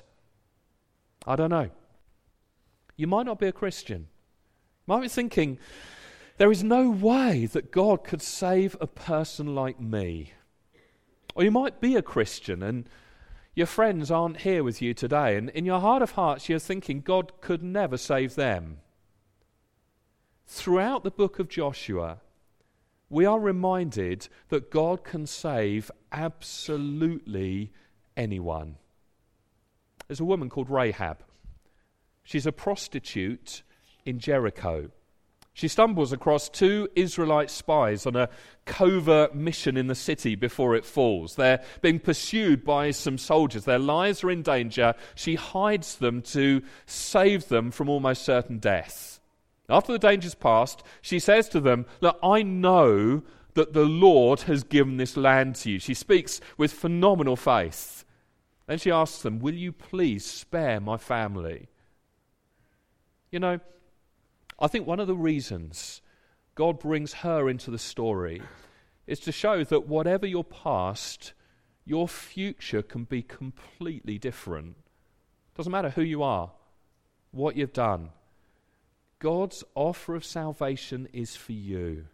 I 1.27 1.37
don't 1.37 1.51
know. 1.51 1.69
You 2.97 3.07
might 3.07 3.27
not 3.27 3.38
be 3.38 3.47
a 3.47 3.53
Christian. 3.53 4.09
You 4.87 4.95
might 4.95 5.03
be 5.03 5.09
thinking, 5.09 5.59
there 6.38 6.51
is 6.51 6.64
no 6.64 6.88
way 6.88 7.45
that 7.45 7.71
God 7.71 8.05
could 8.05 8.23
save 8.23 8.75
a 8.81 8.87
person 8.87 9.55
like 9.55 9.79
me. 9.79 10.33
Or 11.35 11.45
you 11.45 11.51
might 11.51 11.83
be 11.83 11.95
a 11.95 12.03
Christian 12.03 12.62
and 12.62 12.88
your 13.55 13.66
friends 13.66 14.11
aren't 14.11 14.40
here 14.40 14.64
with 14.64 14.81
you 14.81 14.95
today, 14.95 15.37
and 15.37 15.51
in 15.51 15.66
your 15.66 15.81
heart 15.81 16.01
of 16.01 16.12
hearts, 16.12 16.49
you're 16.49 16.59
thinking 16.59 17.03
God 17.03 17.33
could 17.43 17.62
never 17.62 17.99
save 17.99 18.35
them. 18.35 18.79
Throughout 20.47 21.05
the 21.05 21.11
book 21.11 21.38
of 21.38 21.51
Joshua, 21.51 22.21
we 23.11 23.27
are 23.27 23.38
reminded 23.38 24.29
that 24.49 24.70
God 24.70 25.05
can 25.05 25.27
save 25.27 25.90
absolutely 26.12 27.73
anyone. 28.16 28.77
There's 30.07 30.20
a 30.20 30.25
woman 30.25 30.49
called 30.49 30.70
Rahab. 30.70 31.25
She's 32.23 32.46
a 32.46 32.53
prostitute 32.53 33.62
in 34.07 34.20
Jericho. 34.20 34.90
She 35.53 35.68
stumbles 35.68 36.12
across 36.12 36.49
two 36.49 36.88
Israelite 36.94 37.51
spies 37.51 38.07
on 38.07 38.14
a 38.16 38.29
covert 38.64 39.35
mission 39.35 39.77
in 39.77 39.88
the 39.88 39.94
city 39.94 40.37
before 40.37 40.77
it 40.77 40.85
falls. 40.85 41.35
They're 41.35 41.62
being 41.83 41.99
pursued 41.99 42.64
by 42.64 42.92
some 42.92 43.18
soldiers. 43.18 43.64
Their 43.64 43.79
lives 43.79 44.23
are 44.23 44.31
in 44.31 44.42
danger. 44.42 44.94
She 45.16 45.35
hides 45.35 45.96
them 45.96 46.23
to 46.23 46.62
save 46.87 47.49
them 47.49 47.73
from 47.73 47.88
almost 47.88 48.25
certain 48.25 48.59
death. 48.59 49.20
After 49.71 49.93
the 49.93 49.99
danger's 49.99 50.35
passed, 50.35 50.83
she 51.01 51.19
says 51.19 51.49
to 51.51 51.61
them, 51.61 51.87
Look, 52.01 52.19
I 52.23 52.43
know 52.43 53.23
that 53.55 53.73
the 53.73 53.85
Lord 53.85 54.43
has 54.43 54.65
given 54.65 54.97
this 54.97 55.17
land 55.17 55.55
to 55.57 55.71
you. 55.71 55.79
She 55.79 55.95
speaks 55.95 56.41
with 56.57 56.73
phenomenal 56.73 57.37
faith. 57.37 58.05
Then 58.67 58.79
she 58.79 58.91
asks 58.91 59.23
them, 59.23 59.39
Will 59.39 59.55
you 59.55 59.73
please 59.73 60.25
spare 60.25 60.81
my 60.81 60.97
family? 60.97 61.69
You 63.31 63.39
know, 63.39 63.61
I 64.59 64.69
think 64.69 64.87
one 64.87 65.01
of 65.01 65.07
the 65.07 65.17
reasons 65.17 66.03
God 66.55 66.79
brings 66.79 67.15
her 67.15 67.49
into 67.49 67.71
the 67.71 67.79
story 67.79 68.43
is 69.07 69.21
to 69.21 69.33
show 69.33 69.65
that 69.65 69.89
whatever 69.89 70.27
your 70.27 70.45
past, 70.45 71.33
your 71.85 72.07
future 72.07 72.83
can 72.83 73.05
be 73.05 73.23
completely 73.23 74.19
different. 74.19 74.77
Doesn't 75.57 75.73
matter 75.73 75.91
who 75.91 76.03
you 76.03 76.23
are, 76.23 76.53
what 77.31 77.57
you've 77.57 77.73
done. 77.73 78.11
God's 79.21 79.63
offer 79.75 80.15
of 80.15 80.25
salvation 80.25 81.07
is 81.13 81.37
for 81.37 81.53
you. 81.53 82.07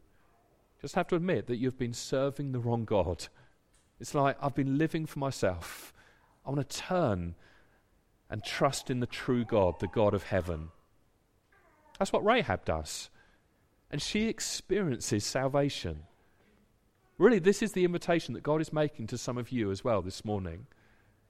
Just 0.82 0.96
have 0.96 1.08
to 1.08 1.16
admit 1.16 1.46
that 1.46 1.56
you've 1.56 1.78
been 1.78 1.94
serving 1.94 2.52
the 2.52 2.58
wrong 2.58 2.84
God. 2.84 3.28
It's 3.98 4.14
like 4.14 4.36
I've 4.42 4.54
been 4.54 4.76
living 4.76 5.06
for 5.06 5.20
myself. 5.20 5.94
I 6.44 6.50
want 6.50 6.68
to 6.68 6.76
turn 6.76 7.34
and 8.28 8.44
trust 8.44 8.90
in 8.90 9.00
the 9.00 9.06
true 9.06 9.44
God, 9.44 9.80
the 9.80 9.86
God 9.86 10.14
of 10.14 10.24
heaven. 10.24 10.70
That's 11.98 12.12
what 12.12 12.24
Rahab 12.24 12.64
does. 12.64 13.08
And 13.90 14.02
she 14.02 14.28
experiences 14.28 15.24
salvation. 15.24 16.02
Really, 17.18 17.38
this 17.38 17.62
is 17.62 17.72
the 17.72 17.84
invitation 17.84 18.34
that 18.34 18.42
God 18.42 18.60
is 18.60 18.72
making 18.72 19.06
to 19.08 19.18
some 19.18 19.38
of 19.38 19.50
you 19.50 19.70
as 19.70 19.82
well 19.82 20.02
this 20.02 20.24
morning. 20.24 20.66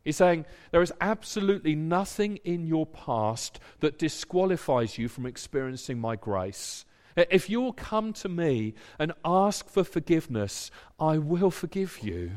He's 0.07 0.17
saying, 0.17 0.47
There 0.71 0.81
is 0.81 0.93
absolutely 1.03 1.75
nothing 1.75 2.39
in 2.45 2.67
your 2.67 2.87
past 2.87 3.61
that 3.81 3.99
disqualifies 3.99 4.97
you 4.97 5.09
from 5.09 5.27
experiencing 5.27 5.99
my 5.99 6.17
grace. 6.17 6.87
If 7.15 7.51
you'll 7.51 7.75
come 7.75 8.15
to 8.15 8.29
me 8.29 8.75
and 8.99 9.13
ask 9.25 9.69
for 9.69 9.85
forgiveness, 9.85 10.71
I 10.99 11.19
will 11.19 11.51
forgive 11.51 11.99
you. 12.03 12.33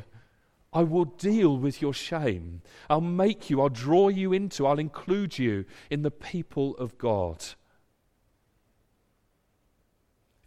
I 0.73 0.83
will 0.83 1.05
deal 1.05 1.57
with 1.57 1.81
your 1.81 1.93
shame. 1.93 2.61
I'll 2.89 3.01
make 3.01 3.49
you, 3.49 3.61
I'll 3.61 3.69
draw 3.69 4.09
you 4.09 4.33
into, 4.33 4.67
I'll 4.67 4.79
include 4.79 5.39
you 5.39 5.65
in 5.89 6.01
the 6.01 6.11
people 6.11 6.75
of 6.77 6.97
God 6.97 7.45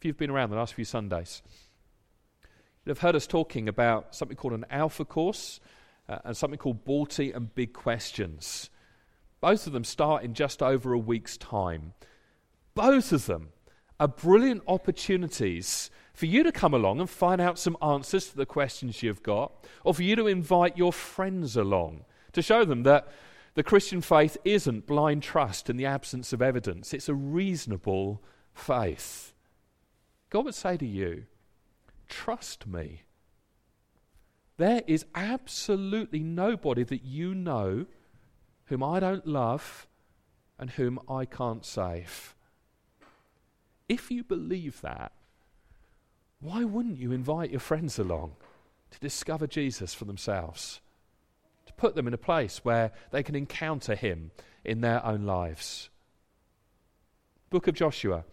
if 0.03 0.07
you've 0.07 0.19
been 0.19 0.31
around 0.31 0.51
the 0.51 0.57
last 0.57 0.75
few 0.75 0.85
Sundays, 0.85 1.43
you'll 2.85 2.91
have 2.91 2.99
heard 2.99 3.15
us 3.15 3.25
talking 3.25 3.69
about 3.69 4.17
something 4.17 4.37
called 4.37 4.53
an 4.53 4.67
Alpha 4.69 5.05
course 5.05 5.61
uh, 6.09 6.19
and 6.25 6.37
something 6.37 6.59
called 6.59 6.85
Balti 6.85 7.35
and 7.35 7.55
Big 7.55 7.73
Questions. 7.73 8.71
Both 9.41 9.67
of 9.67 9.73
them 9.73 9.85
start 9.85 10.23
in 10.23 10.35
just 10.35 10.63
over 10.63 10.93
a 10.93 10.99
week's 10.99 11.37
time. 11.37 11.95
Both 12.75 13.13
of 13.13 13.27
them 13.27 13.49
are 13.99 14.09
brilliant 14.09 14.63
opportunities 14.67 15.91
for 16.15 16.27
you 16.27 16.43
to 16.43 16.53
come 16.53 16.75
along 16.75 17.01
and 17.01 17.09
find 17.09 17.41
out 17.41 17.59
some 17.59 17.77
answers 17.83 18.29
to 18.29 18.37
the 18.37 18.47
questions 18.47 19.03
you've 19.03 19.23
got, 19.23 19.53
or 19.85 19.95
for 19.95 20.03
you 20.03 20.17
to 20.17 20.27
invite 20.27 20.77
your 20.77 20.93
friends 20.93 21.57
along 21.57 22.05
to 22.33 22.43
show 22.43 22.65
them 22.65 22.83
that 22.83 23.09
the 23.55 23.63
Christian 23.63 24.01
faith 24.01 24.37
isn't 24.45 24.87
blind 24.87 25.23
trust 25.23 25.69
in 25.69 25.77
the 25.77 25.87
absence 25.87 26.33
of 26.33 26.41
evidence, 26.41 26.95
it's 26.95 27.09
a 27.09 27.15
reasonable 27.15 28.23
faith. 28.55 29.35
God 30.31 30.47
would 30.47 30.55
say 30.55 30.77
to 30.77 30.87
you, 30.87 31.25
Trust 32.09 32.67
me. 32.67 33.03
There 34.63 34.85
is 34.87 35.07
absolutely 35.17 36.21
nobody 36.21 36.85
that 36.85 37.03
you 37.03 37.35
know 37.35 37.87
whom 38.67 38.81
I 38.81 39.01
don't 39.01 39.27
love 39.27 39.89
and 40.57 40.71
whom 40.71 41.01
I 41.09 41.25
can't 41.25 41.67
save. 41.67 42.37
If 43.89 44.13
you 44.13 44.23
believe 44.23 44.81
that, 44.83 45.11
why 46.39 46.63
wouldn't 46.63 47.01
you 47.01 47.11
invite 47.11 47.51
your 47.51 47.59
friends 47.59 47.99
along 47.99 48.37
to 48.93 49.01
discover 49.01 49.49
Jesus 49.49 49.95
for 49.95 50.05
themselves? 50.05 50.81
To 51.67 51.73
put 51.73 51.97
them 51.97 52.07
in 52.07 52.15
a 52.15 52.17
place 52.17 52.59
where 52.59 52.93
they 53.11 53.25
can 53.25 53.35
encounter 53.35 53.97
him 53.97 54.31
in 54.65 54.81
their 54.81 55.05
own 55.05 55.27
lives. 55.27 55.91
Book 57.51 57.67
of 57.67 57.75
Joshua 57.75 58.25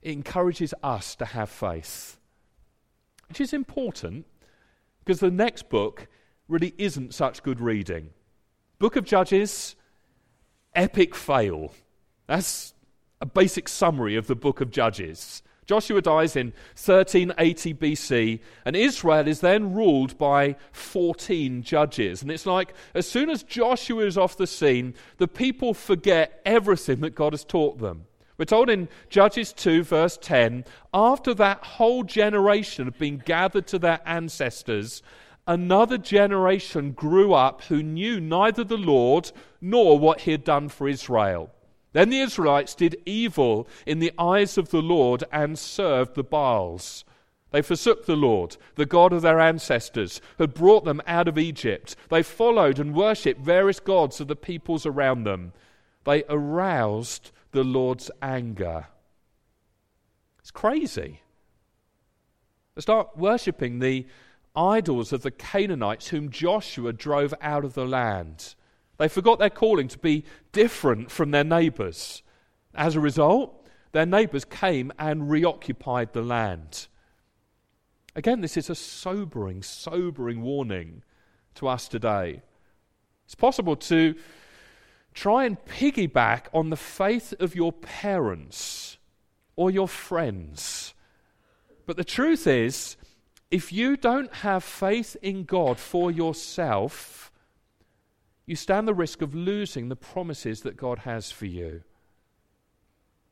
it 0.00 0.12
encourages 0.12 0.74
us 0.80 1.16
to 1.16 1.24
have 1.24 1.50
faith, 1.50 2.20
which 3.26 3.40
is 3.40 3.52
important 3.52 4.24
because 5.08 5.20
the 5.20 5.30
next 5.30 5.70
book 5.70 6.06
really 6.48 6.74
isn't 6.76 7.14
such 7.14 7.42
good 7.42 7.62
reading. 7.62 8.10
Book 8.78 8.94
of 8.94 9.06
Judges, 9.06 9.74
epic 10.74 11.14
fail. 11.14 11.72
That's 12.26 12.74
a 13.18 13.24
basic 13.24 13.70
summary 13.70 14.16
of 14.16 14.26
the 14.26 14.34
book 14.34 14.60
of 14.60 14.70
Judges. 14.70 15.42
Joshua 15.64 16.02
dies 16.02 16.36
in 16.36 16.48
1380 16.76 17.72
BC, 17.72 18.40
and 18.66 18.76
Israel 18.76 19.26
is 19.26 19.40
then 19.40 19.72
ruled 19.72 20.18
by 20.18 20.56
14 20.72 21.62
judges. 21.62 22.20
And 22.20 22.30
it's 22.30 22.44
like 22.44 22.74
as 22.92 23.08
soon 23.08 23.30
as 23.30 23.42
Joshua 23.42 24.04
is 24.04 24.18
off 24.18 24.36
the 24.36 24.46
scene, 24.46 24.92
the 25.16 25.26
people 25.26 25.72
forget 25.72 26.42
everything 26.44 27.00
that 27.00 27.14
God 27.14 27.32
has 27.32 27.46
taught 27.46 27.78
them. 27.78 28.07
We're 28.38 28.44
told 28.44 28.70
in 28.70 28.88
Judges 29.08 29.52
2, 29.52 29.82
verse 29.82 30.16
10 30.16 30.64
after 30.94 31.34
that 31.34 31.64
whole 31.64 32.04
generation 32.04 32.84
had 32.84 32.96
been 32.96 33.18
gathered 33.18 33.66
to 33.66 33.80
their 33.80 34.00
ancestors, 34.06 35.02
another 35.48 35.98
generation 35.98 36.92
grew 36.92 37.34
up 37.34 37.62
who 37.62 37.82
knew 37.82 38.20
neither 38.20 38.62
the 38.62 38.76
Lord 38.76 39.32
nor 39.60 39.98
what 39.98 40.20
he 40.20 40.30
had 40.30 40.44
done 40.44 40.68
for 40.68 40.88
Israel. 40.88 41.50
Then 41.92 42.10
the 42.10 42.20
Israelites 42.20 42.76
did 42.76 43.02
evil 43.04 43.66
in 43.84 43.98
the 43.98 44.12
eyes 44.16 44.56
of 44.56 44.70
the 44.70 44.82
Lord 44.82 45.24
and 45.32 45.58
served 45.58 46.14
the 46.14 46.22
Baals. 46.22 47.04
They 47.50 47.62
forsook 47.62 48.06
the 48.06 48.14
Lord, 48.14 48.56
the 48.76 48.86
God 48.86 49.12
of 49.12 49.22
their 49.22 49.40
ancestors, 49.40 50.20
who 50.36 50.44
had 50.44 50.54
brought 50.54 50.84
them 50.84 51.02
out 51.08 51.26
of 51.26 51.38
Egypt. 51.38 51.96
They 52.08 52.22
followed 52.22 52.78
and 52.78 52.94
worshipped 52.94 53.40
various 53.40 53.80
gods 53.80 54.20
of 54.20 54.28
the 54.28 54.36
peoples 54.36 54.86
around 54.86 55.24
them. 55.24 55.54
They 56.04 56.22
aroused 56.28 57.32
the 57.52 57.64
Lord's 57.64 58.10
anger. 58.20 58.86
It's 60.38 60.50
crazy. 60.50 61.22
They 62.74 62.80
start 62.80 63.16
worshipping 63.16 63.78
the 63.78 64.06
idols 64.54 65.12
of 65.12 65.22
the 65.22 65.30
Canaanites 65.30 66.08
whom 66.08 66.30
Joshua 66.30 66.92
drove 66.92 67.34
out 67.40 67.64
of 67.64 67.74
the 67.74 67.86
land. 67.86 68.54
They 68.98 69.08
forgot 69.08 69.38
their 69.38 69.50
calling 69.50 69.88
to 69.88 69.98
be 69.98 70.24
different 70.52 71.10
from 71.10 71.30
their 71.30 71.44
neighbours. 71.44 72.22
As 72.74 72.96
a 72.96 73.00
result, 73.00 73.66
their 73.92 74.06
neighbours 74.06 74.44
came 74.44 74.92
and 74.98 75.30
reoccupied 75.30 76.12
the 76.12 76.22
land. 76.22 76.88
Again, 78.14 78.40
this 78.40 78.56
is 78.56 78.68
a 78.68 78.74
sobering, 78.74 79.62
sobering 79.62 80.42
warning 80.42 81.02
to 81.54 81.68
us 81.68 81.88
today. 81.88 82.42
It's 83.24 83.34
possible 83.34 83.76
to 83.76 84.14
try 85.14 85.44
and 85.44 85.62
piggyback 85.64 86.46
on 86.52 86.70
the 86.70 86.76
faith 86.76 87.34
of 87.40 87.54
your 87.54 87.72
parents 87.72 88.98
or 89.56 89.70
your 89.70 89.88
friends. 89.88 90.94
But 91.86 91.96
the 91.96 92.04
truth 92.04 92.46
is, 92.46 92.96
if 93.50 93.72
you 93.72 93.96
don't 93.96 94.32
have 94.34 94.62
faith 94.62 95.16
in 95.22 95.44
God 95.44 95.78
for 95.78 96.10
yourself, 96.10 97.32
you 98.46 98.56
stand 98.56 98.86
the 98.86 98.94
risk 98.94 99.22
of 99.22 99.34
losing 99.34 99.88
the 99.88 99.96
promises 99.96 100.62
that 100.62 100.76
God 100.76 101.00
has 101.00 101.30
for 101.30 101.46
you. 101.46 101.82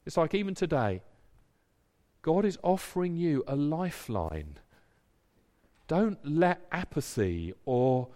It's 0.04 0.16
like 0.16 0.34
even 0.34 0.54
today, 0.54 1.02
God 2.22 2.44
is 2.44 2.58
offering 2.62 3.16
you 3.16 3.44
a 3.46 3.56
lifeline. 3.56 4.58
Don't 5.86 6.18
let 6.24 6.66
apathy 6.72 7.54
or 7.64 8.08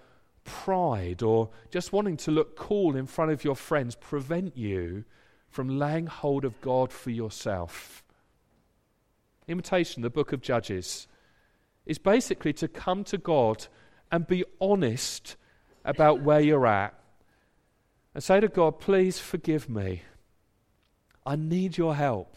pride 0.50 1.22
or 1.22 1.48
just 1.70 1.92
wanting 1.92 2.16
to 2.16 2.32
look 2.32 2.56
cool 2.56 2.96
in 2.96 3.06
front 3.06 3.30
of 3.30 3.44
your 3.44 3.54
friends 3.54 3.94
prevent 3.94 4.56
you 4.56 5.04
from 5.48 5.78
laying 5.78 6.06
hold 6.06 6.44
of 6.44 6.60
God 6.60 6.92
for 6.92 7.10
yourself. 7.10 8.02
Imitation, 9.46 10.02
the 10.02 10.10
book 10.10 10.32
of 10.32 10.42
Judges, 10.42 11.06
is 11.86 11.98
basically 11.98 12.52
to 12.54 12.66
come 12.66 13.04
to 13.04 13.16
God 13.16 13.68
and 14.10 14.26
be 14.26 14.44
honest 14.60 15.36
about 15.84 16.20
where 16.20 16.40
you're 16.40 16.66
at 16.66 16.94
and 18.12 18.22
say 18.22 18.40
to 18.40 18.48
God, 18.48 18.80
please 18.80 19.20
forgive 19.20 19.68
me. 19.68 20.02
I 21.24 21.36
need 21.36 21.78
your 21.78 21.94
help. 21.94 22.36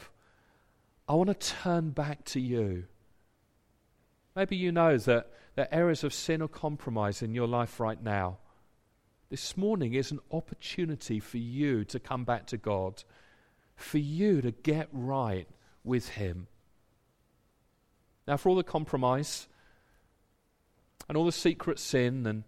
I 1.08 1.16
want 1.16 1.30
to 1.30 1.56
turn 1.56 1.90
back 1.90 2.24
to 2.26 2.40
you. 2.40 2.86
Maybe 4.36 4.56
you 4.56 4.72
know 4.72 4.98
that 4.98 5.32
there 5.56 5.68
are 5.72 5.80
areas 5.80 6.04
of 6.04 6.14
sin 6.14 6.42
or 6.42 6.48
compromise 6.48 7.22
in 7.22 7.36
your 7.36 7.48
life 7.48 7.80
right 7.80 8.02
now. 8.02 8.38
This 9.30 9.56
morning 9.56 9.94
is 9.94 10.12
an 10.12 10.20
opportunity 10.32 11.20
for 11.20 11.38
you 11.38 11.84
to 11.86 12.00
come 12.00 12.24
back 12.24 12.48
to 12.48 12.58
God, 12.58 13.04
for 13.76 13.98
you 13.98 14.42
to 14.42 14.52
get 14.52 14.88
right 14.92 15.48
with 15.84 16.10
Him. 16.10 16.48
Now, 18.28 18.38
for 18.38 18.50
all 18.50 18.56
the 18.56 18.64
compromise 18.64 19.48
and 21.08 21.18
all 21.18 21.26
the 21.26 21.32
secret 21.32 21.78
sin 21.78 22.26
and 22.26 22.44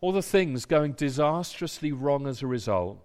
all 0.00 0.12
the 0.12 0.22
things 0.22 0.64
going 0.64 0.92
disastrously 0.92 1.92
wrong 1.92 2.26
as 2.26 2.42
a 2.42 2.46
result, 2.46 3.04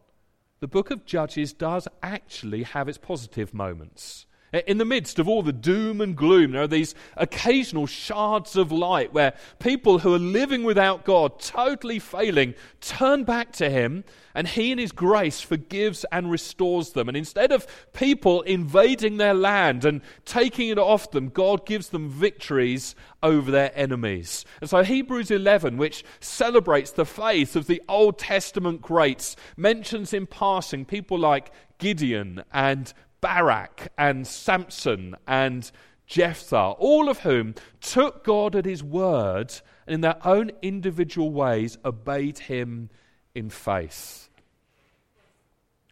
the 0.59 0.67
book 0.67 0.91
of 0.91 1.05
Judges 1.05 1.53
does 1.53 1.87
actually 2.03 2.63
have 2.63 2.89
its 2.89 2.97
positive 2.97 3.53
moments. 3.53 4.26
Eh, 4.53 4.61
in 4.65 4.77
the 4.77 4.85
midst 4.85 5.19
of 5.19 5.27
all 5.27 5.43
the 5.43 5.51
doom 5.51 5.99
and 5.99 6.15
gloom, 6.15 6.51
there 6.51 6.61
are 6.61 6.67
these 6.67 6.95
occasional 7.17 7.85
shards 7.85 8.55
of 8.55 8.71
light 8.71 9.11
where 9.13 9.33
people 9.59 9.99
who 9.99 10.13
are 10.13 10.19
living 10.19 10.63
without 10.63 11.03
God, 11.03 11.39
totally 11.39 11.99
failing, 11.99 12.53
turn 12.79 13.23
back 13.25 13.51
to 13.53 13.69
Him, 13.69 14.05
and 14.33 14.47
He, 14.47 14.71
in 14.71 14.77
His 14.77 14.91
grace, 14.93 15.41
forgives 15.41 16.05
and 16.11 16.31
restores 16.31 16.91
them. 16.91 17.09
And 17.09 17.17
instead 17.17 17.51
of 17.51 17.67
people 17.91 18.41
invading 18.43 19.17
their 19.17 19.33
land 19.33 19.83
and 19.83 20.01
taking 20.23 20.69
it 20.69 20.79
off 20.79 21.11
them, 21.11 21.29
God 21.29 21.65
gives 21.65 21.89
them 21.89 22.09
victories 22.09 22.95
over 23.21 23.51
their 23.51 23.71
enemies. 23.75 24.45
And 24.61 24.69
so 24.69 24.83
Hebrews 24.83 25.31
11, 25.31 25.75
which 25.77 26.05
celebrates 26.19 26.91
the 26.91 27.05
faith 27.05 27.55
of 27.55 27.67
the 27.67 27.81
Old 27.89 28.17
Testament 28.17 28.81
greats, 28.81 29.35
mentions 29.57 30.13
in 30.13 30.25
passing 30.27 30.85
people 30.85 31.19
like 31.19 31.51
Gideon 31.79 32.43
and 32.51 32.93
Barak 33.21 33.91
and 33.97 34.25
Samson 34.25 35.15
and 35.27 35.69
Jephthah, 36.05 36.75
all 36.77 37.09
of 37.09 37.19
whom 37.19 37.55
took 37.81 38.23
God 38.23 38.55
at 38.55 38.65
his 38.65 38.83
word 38.83 39.53
and 39.85 39.95
in 39.95 40.01
their 40.01 40.25
own 40.25 40.51
individual 40.61 41.31
ways 41.31 41.77
obeyed 41.83 42.39
him 42.39 42.89
in 43.35 43.49
faith. 43.49 44.29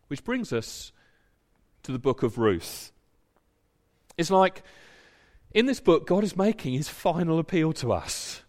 Which 0.07 0.23
brings 0.23 0.53
us 0.53 0.91
to 1.83 1.91
the 1.91 1.99
book 1.99 2.23
of 2.23 2.37
Ruth. 2.37 2.91
It's 4.17 4.31
like 4.31 4.63
in 5.53 5.65
this 5.65 5.79
book, 5.79 6.07
God 6.07 6.23
is 6.23 6.35
making 6.35 6.73
his 6.73 6.89
final 6.89 7.39
appeal 7.39 7.73
to 7.73 7.93
us. 7.93 8.43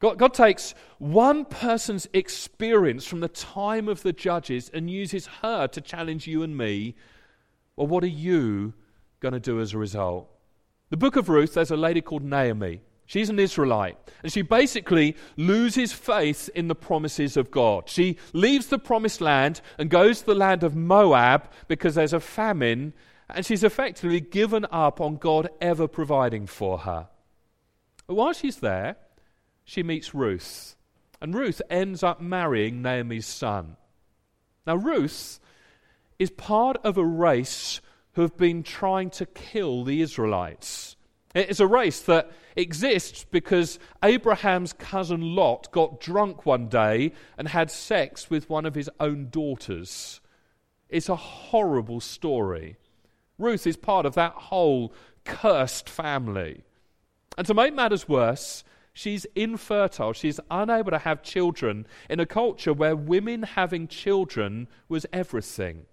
God, 0.00 0.18
God, 0.18 0.34
takes 0.34 0.74
one 0.98 1.46
person's 1.46 2.06
experience 2.12 3.06
from 3.06 3.20
the 3.20 3.28
time 3.28 3.88
of 3.88 4.02
the 4.02 4.12
judges 4.12 4.70
and 4.72 4.90
uses 4.90 5.26
her 5.42 5.66
to 5.68 5.80
challenge 5.80 6.26
you 6.26 6.42
and 6.42 6.56
me 6.56 6.94
well, 7.76 7.86
what 7.86 8.04
are 8.04 8.08
you 8.08 8.74
going 9.20 9.34
to 9.34 9.40
do 9.40 9.60
as 9.60 9.72
a 9.72 9.78
result? 9.78 10.28
The 10.90 10.96
book 10.96 11.16
of 11.16 11.28
Ruth, 11.28 11.54
there's 11.54 11.70
a 11.70 11.76
lady 11.76 12.00
called 12.00 12.22
Naomi. 12.22 12.82
She's 13.06 13.28
an 13.28 13.38
Israelite, 13.38 13.98
and 14.22 14.32
she 14.32 14.42
basically 14.42 15.16
loses 15.36 15.92
faith 15.92 16.48
in 16.54 16.68
the 16.68 16.74
promises 16.74 17.36
of 17.36 17.50
God. 17.50 17.88
She 17.88 18.16
leaves 18.32 18.68
the 18.68 18.78
promised 18.78 19.20
land 19.20 19.60
and 19.76 19.90
goes 19.90 20.20
to 20.20 20.26
the 20.26 20.34
land 20.34 20.62
of 20.62 20.74
Moab 20.74 21.50
because 21.68 21.96
there's 21.96 22.14
a 22.14 22.20
famine, 22.20 22.94
and 23.28 23.44
she's 23.44 23.62
effectively 23.62 24.20
given 24.20 24.66
up 24.70 25.02
on 25.02 25.16
God 25.16 25.50
ever 25.60 25.86
providing 25.86 26.46
for 26.46 26.78
her. 26.78 27.08
But 28.06 28.14
while 28.14 28.32
she's 28.32 28.56
there, 28.56 28.96
she 29.64 29.82
meets 29.82 30.14
Ruth, 30.14 30.76
and 31.20 31.34
Ruth 31.34 31.60
ends 31.68 32.02
up 32.02 32.22
marrying 32.22 32.80
Naomi's 32.80 33.26
son. 33.26 33.76
Now, 34.66 34.76
Ruth 34.76 35.40
is 36.18 36.30
part 36.30 36.76
of 36.84 36.96
a 36.96 37.04
race 37.04 37.80
who 38.12 38.22
have 38.22 38.36
been 38.36 38.62
trying 38.62 39.10
to 39.10 39.26
kill 39.26 39.84
the 39.84 40.00
Israelites. 40.00 40.96
It's 41.34 41.60
a 41.60 41.66
race 41.66 42.00
that 42.02 42.30
exists 42.54 43.26
because 43.28 43.80
Abraham's 44.04 44.72
cousin 44.72 45.34
Lot 45.34 45.70
got 45.72 46.00
drunk 46.00 46.46
one 46.46 46.68
day 46.68 47.12
and 47.36 47.48
had 47.48 47.70
sex 47.70 48.30
with 48.30 48.48
one 48.48 48.64
of 48.64 48.76
his 48.76 48.88
own 49.00 49.30
daughters. 49.30 50.20
It's 50.88 51.08
a 51.08 51.16
horrible 51.16 52.00
story. 52.00 52.76
Ruth 53.36 53.66
is 53.66 53.76
part 53.76 54.06
of 54.06 54.14
that 54.14 54.34
whole 54.34 54.94
cursed 55.24 55.90
family. 55.90 56.62
And 57.36 57.44
to 57.48 57.54
make 57.54 57.74
matters 57.74 58.08
worse, 58.08 58.62
she's 58.92 59.26
infertile. 59.34 60.12
She's 60.12 60.38
unable 60.52 60.92
to 60.92 60.98
have 60.98 61.24
children 61.24 61.84
in 62.08 62.20
a 62.20 62.26
culture 62.26 62.72
where 62.72 62.94
women 62.94 63.42
having 63.42 63.88
children 63.88 64.68
was 64.88 65.04
everything. 65.12 65.86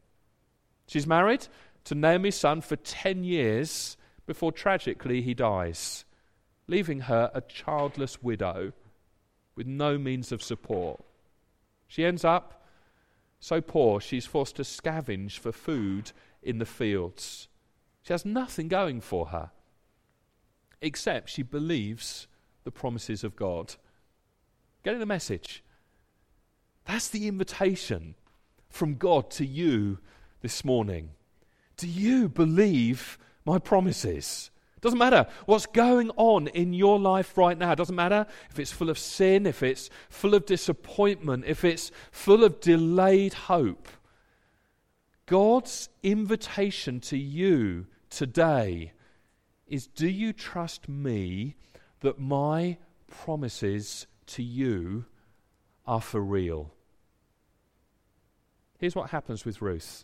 She's 0.92 1.08
married 1.08 1.48
to 1.86 1.96
Naomi's 1.96 2.36
son 2.36 2.60
for 2.60 2.76
10 2.76 3.24
years 3.24 3.96
before 4.26 4.52
tragically 4.52 5.22
he 5.22 5.34
dies, 5.34 6.04
leaving 6.68 7.00
her 7.02 7.32
a 7.34 7.40
childless 7.40 8.22
widow 8.22 8.74
with 9.56 9.68
no 9.68 9.98
means 9.98 10.34
of 10.34 10.44
support. 10.44 11.02
She 11.88 12.04
ends 12.04 12.26
up 12.26 12.66
so 13.40 13.62
poor 13.62 14.02
she's 14.02 14.26
forced 14.26 14.58
to 14.58 14.64
scavenge 14.64 15.40
for 15.40 15.54
food 15.54 16.12
in 16.44 16.58
the 16.58 16.66
fields. 16.66 17.48
She 18.02 18.12
has 18.12 18.26
nothing 18.26 18.68
going 18.68 19.00
for 19.00 19.28
her 19.28 19.52
except 20.82 21.30
she 21.30 21.42
believes 21.42 22.28
the 22.66 22.72
promises 22.72 23.24
of 23.24 23.38
God. 23.38 23.76
Getting 24.84 25.00
the 25.00 25.06
message? 25.06 25.64
That's 26.84 27.08
the 27.08 27.30
invitation 27.30 28.16
from 28.70 28.96
God 28.96 29.32
to 29.32 29.46
you 29.46 30.00
this 30.42 30.66
morning. 30.66 31.12
Do 31.78 31.88
you 31.88 32.30
believe 32.30 33.18
my 33.46 33.60
promises? 33.60 34.52
Doesn't 34.82 35.00
matter 35.00 35.28
what's 35.46 35.68
going 35.68 36.10
on 36.18 36.48
in 36.48 36.74
your 36.74 37.00
life 37.00 37.38
right 37.38 37.58
now. 37.58 37.76
Doesn't 37.76 37.96
matter 37.96 38.26
if 38.50 38.60
it's 38.60 38.72
full 38.72 38.90
of 38.90 38.98
sin, 38.98 39.46
if 39.46 39.62
it's 39.62 39.90
full 40.10 40.34
of 40.34 40.48
disappointment, 40.48 41.46
if 41.46 41.64
it's 41.64 41.92
full 42.12 42.44
of 42.44 42.60
delayed 42.60 43.34
hope. 43.34 43.88
God's 45.28 45.90
invitation 46.02 47.00
to 47.02 47.18
you 47.18 47.86
today 48.10 48.94
is 49.68 49.88
Do 49.88 50.08
you 50.08 50.34
trust 50.34 50.90
me 50.90 51.56
that 52.00 52.20
my 52.20 52.78
promises 53.08 54.08
to 54.28 54.44
you 54.44 55.06
are 55.86 56.02
for 56.02 56.22
real? 56.22 56.74
Here's 58.80 58.96
what 58.96 59.12
happens 59.12 59.46
with 59.46 59.62
Ruth. 59.62 60.04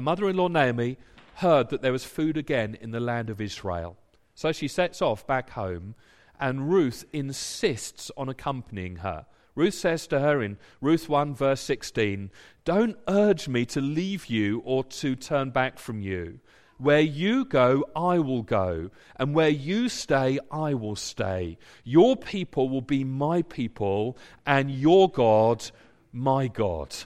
Her 0.00 0.04
mother 0.04 0.30
in 0.30 0.36
law 0.38 0.48
Naomi 0.48 0.96
heard 1.34 1.68
that 1.68 1.82
there 1.82 1.92
was 1.92 2.06
food 2.06 2.38
again 2.38 2.74
in 2.80 2.90
the 2.90 3.00
land 3.00 3.28
of 3.28 3.38
Israel. 3.38 3.98
So 4.34 4.50
she 4.50 4.66
sets 4.66 5.02
off 5.02 5.26
back 5.26 5.50
home, 5.50 5.94
and 6.40 6.72
Ruth 6.72 7.04
insists 7.12 8.10
on 8.16 8.30
accompanying 8.30 8.96
her. 8.96 9.26
Ruth 9.54 9.74
says 9.74 10.06
to 10.06 10.20
her 10.20 10.42
in 10.42 10.56
Ruth 10.80 11.10
1, 11.10 11.34
verse 11.34 11.60
16, 11.60 12.30
Don't 12.64 12.96
urge 13.08 13.46
me 13.46 13.66
to 13.66 13.82
leave 13.82 14.24
you 14.28 14.62
or 14.64 14.84
to 14.84 15.14
turn 15.14 15.50
back 15.50 15.78
from 15.78 16.00
you. 16.00 16.40
Where 16.78 17.00
you 17.00 17.44
go, 17.44 17.84
I 17.94 18.20
will 18.20 18.42
go, 18.42 18.88
and 19.16 19.34
where 19.34 19.50
you 19.50 19.90
stay, 19.90 20.38
I 20.50 20.72
will 20.72 20.96
stay. 20.96 21.58
Your 21.84 22.16
people 22.16 22.70
will 22.70 22.80
be 22.80 23.04
my 23.04 23.42
people, 23.42 24.16
and 24.46 24.70
your 24.70 25.10
God, 25.10 25.70
my 26.10 26.48
God. 26.48 26.96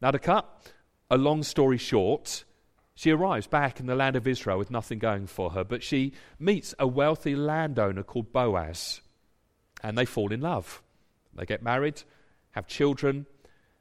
Now, 0.00 0.10
to 0.10 0.18
cut 0.18 0.48
a 1.12 1.18
long 1.18 1.42
story 1.42 1.76
short, 1.76 2.42
she 2.94 3.10
arrives 3.10 3.46
back 3.46 3.78
in 3.78 3.84
the 3.84 3.94
land 3.94 4.16
of 4.16 4.26
Israel 4.26 4.56
with 4.56 4.70
nothing 4.70 4.98
going 4.98 5.26
for 5.26 5.50
her, 5.50 5.62
but 5.62 5.82
she 5.82 6.14
meets 6.38 6.74
a 6.78 6.86
wealthy 6.86 7.36
landowner 7.36 8.02
called 8.02 8.32
Boaz, 8.32 9.02
and 9.82 9.96
they 9.96 10.06
fall 10.06 10.32
in 10.32 10.40
love. 10.40 10.82
They 11.34 11.44
get 11.44 11.62
married, 11.62 12.02
have 12.52 12.66
children, 12.66 13.26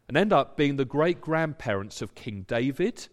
and 0.09 0.17
end 0.17 0.33
up 0.33 0.57
being 0.57 0.75
the 0.75 0.83
great 0.83 1.21
grandparents 1.21 2.01
of 2.01 2.15
King 2.15 2.43
David 2.49 3.07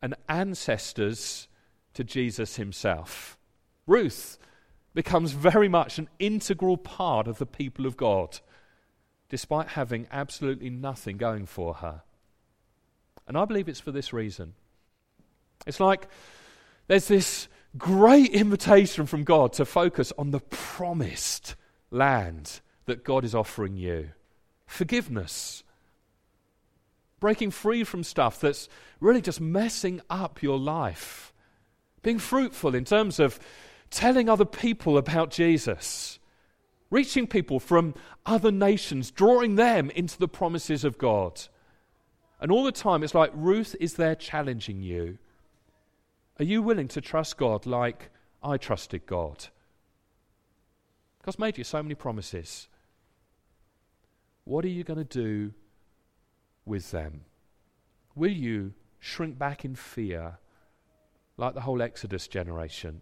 and 0.00 0.14
ancestors 0.26 1.46
to 1.92 2.02
Jesus 2.02 2.56
himself. 2.56 3.36
Ruth 3.86 4.38
becomes 4.94 5.32
very 5.32 5.68
much 5.68 5.98
an 5.98 6.08
integral 6.18 6.78
part 6.78 7.28
of 7.28 7.36
the 7.36 7.46
people 7.46 7.84
of 7.84 7.98
God, 7.98 8.40
despite 9.28 9.68
having 9.68 10.06
absolutely 10.10 10.70
nothing 10.70 11.18
going 11.18 11.44
for 11.44 11.74
her. 11.74 12.04
And 13.26 13.36
I 13.36 13.44
believe 13.44 13.68
it's 13.68 13.80
for 13.80 13.92
this 13.92 14.12
reason. 14.12 14.54
It's 15.66 15.80
like 15.80 16.08
there's 16.86 17.08
this 17.08 17.48
great 17.76 18.30
invitation 18.30 19.06
from 19.06 19.24
God 19.24 19.52
to 19.54 19.64
focus 19.64 20.12
on 20.18 20.30
the 20.30 20.40
promised 20.40 21.56
land 21.90 22.60
that 22.86 23.04
God 23.04 23.24
is 23.24 23.34
offering 23.34 23.76
you 23.76 24.10
forgiveness, 24.66 25.62
breaking 27.20 27.50
free 27.50 27.84
from 27.84 28.02
stuff 28.02 28.40
that's 28.40 28.68
really 29.00 29.20
just 29.20 29.40
messing 29.40 30.00
up 30.10 30.42
your 30.42 30.58
life, 30.58 31.32
being 32.02 32.18
fruitful 32.18 32.74
in 32.74 32.84
terms 32.84 33.20
of 33.20 33.38
telling 33.90 34.28
other 34.28 34.44
people 34.44 34.98
about 34.98 35.30
Jesus, 35.30 36.18
reaching 36.90 37.26
people 37.26 37.60
from 37.60 37.94
other 38.26 38.50
nations, 38.50 39.10
drawing 39.10 39.54
them 39.54 39.90
into 39.90 40.18
the 40.18 40.28
promises 40.28 40.84
of 40.84 40.98
God. 40.98 41.40
And 42.40 42.50
all 42.50 42.64
the 42.64 42.72
time, 42.72 43.02
it's 43.02 43.14
like 43.14 43.30
Ruth 43.34 43.74
is 43.80 43.94
there 43.94 44.14
challenging 44.14 44.82
you. 44.82 45.18
Are 46.38 46.44
you 46.44 46.62
willing 46.62 46.88
to 46.88 47.00
trust 47.00 47.36
God 47.36 47.64
like 47.64 48.10
I 48.42 48.56
trusted 48.56 49.06
God? 49.06 49.46
God's 51.24 51.38
made 51.38 51.56
you 51.56 51.64
so 51.64 51.82
many 51.82 51.94
promises. 51.94 52.68
What 54.44 54.64
are 54.64 54.68
you 54.68 54.84
going 54.84 54.98
to 54.98 55.04
do 55.04 55.52
with 56.66 56.90
them? 56.90 57.22
Will 58.14 58.32
you 58.32 58.74
shrink 58.98 59.38
back 59.38 59.64
in 59.64 59.74
fear 59.74 60.38
like 61.36 61.54
the 61.54 61.62
whole 61.62 61.80
Exodus 61.80 62.28
generation? 62.28 63.00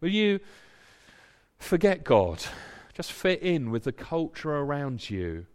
Will 0.00 0.10
you 0.10 0.40
forget 1.58 2.04
God? 2.04 2.44
Just 2.94 3.12
fit 3.12 3.42
in 3.42 3.70
with 3.70 3.84
the 3.84 3.92
culture 3.92 4.54
around 4.54 5.10
you 5.10 5.46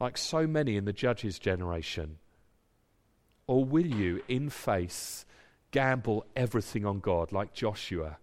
like 0.00 0.16
so 0.16 0.46
many 0.46 0.76
in 0.76 0.86
the 0.86 0.92
Judges 0.92 1.38
generation? 1.38 2.16
Or 3.46 3.64
will 3.64 3.86
you, 3.86 4.22
in 4.28 4.48
faith, 4.48 5.24
gamble 5.70 6.24
everything 6.34 6.86
on 6.86 7.00
God 7.00 7.32
like 7.32 7.52
Joshua 7.52 8.16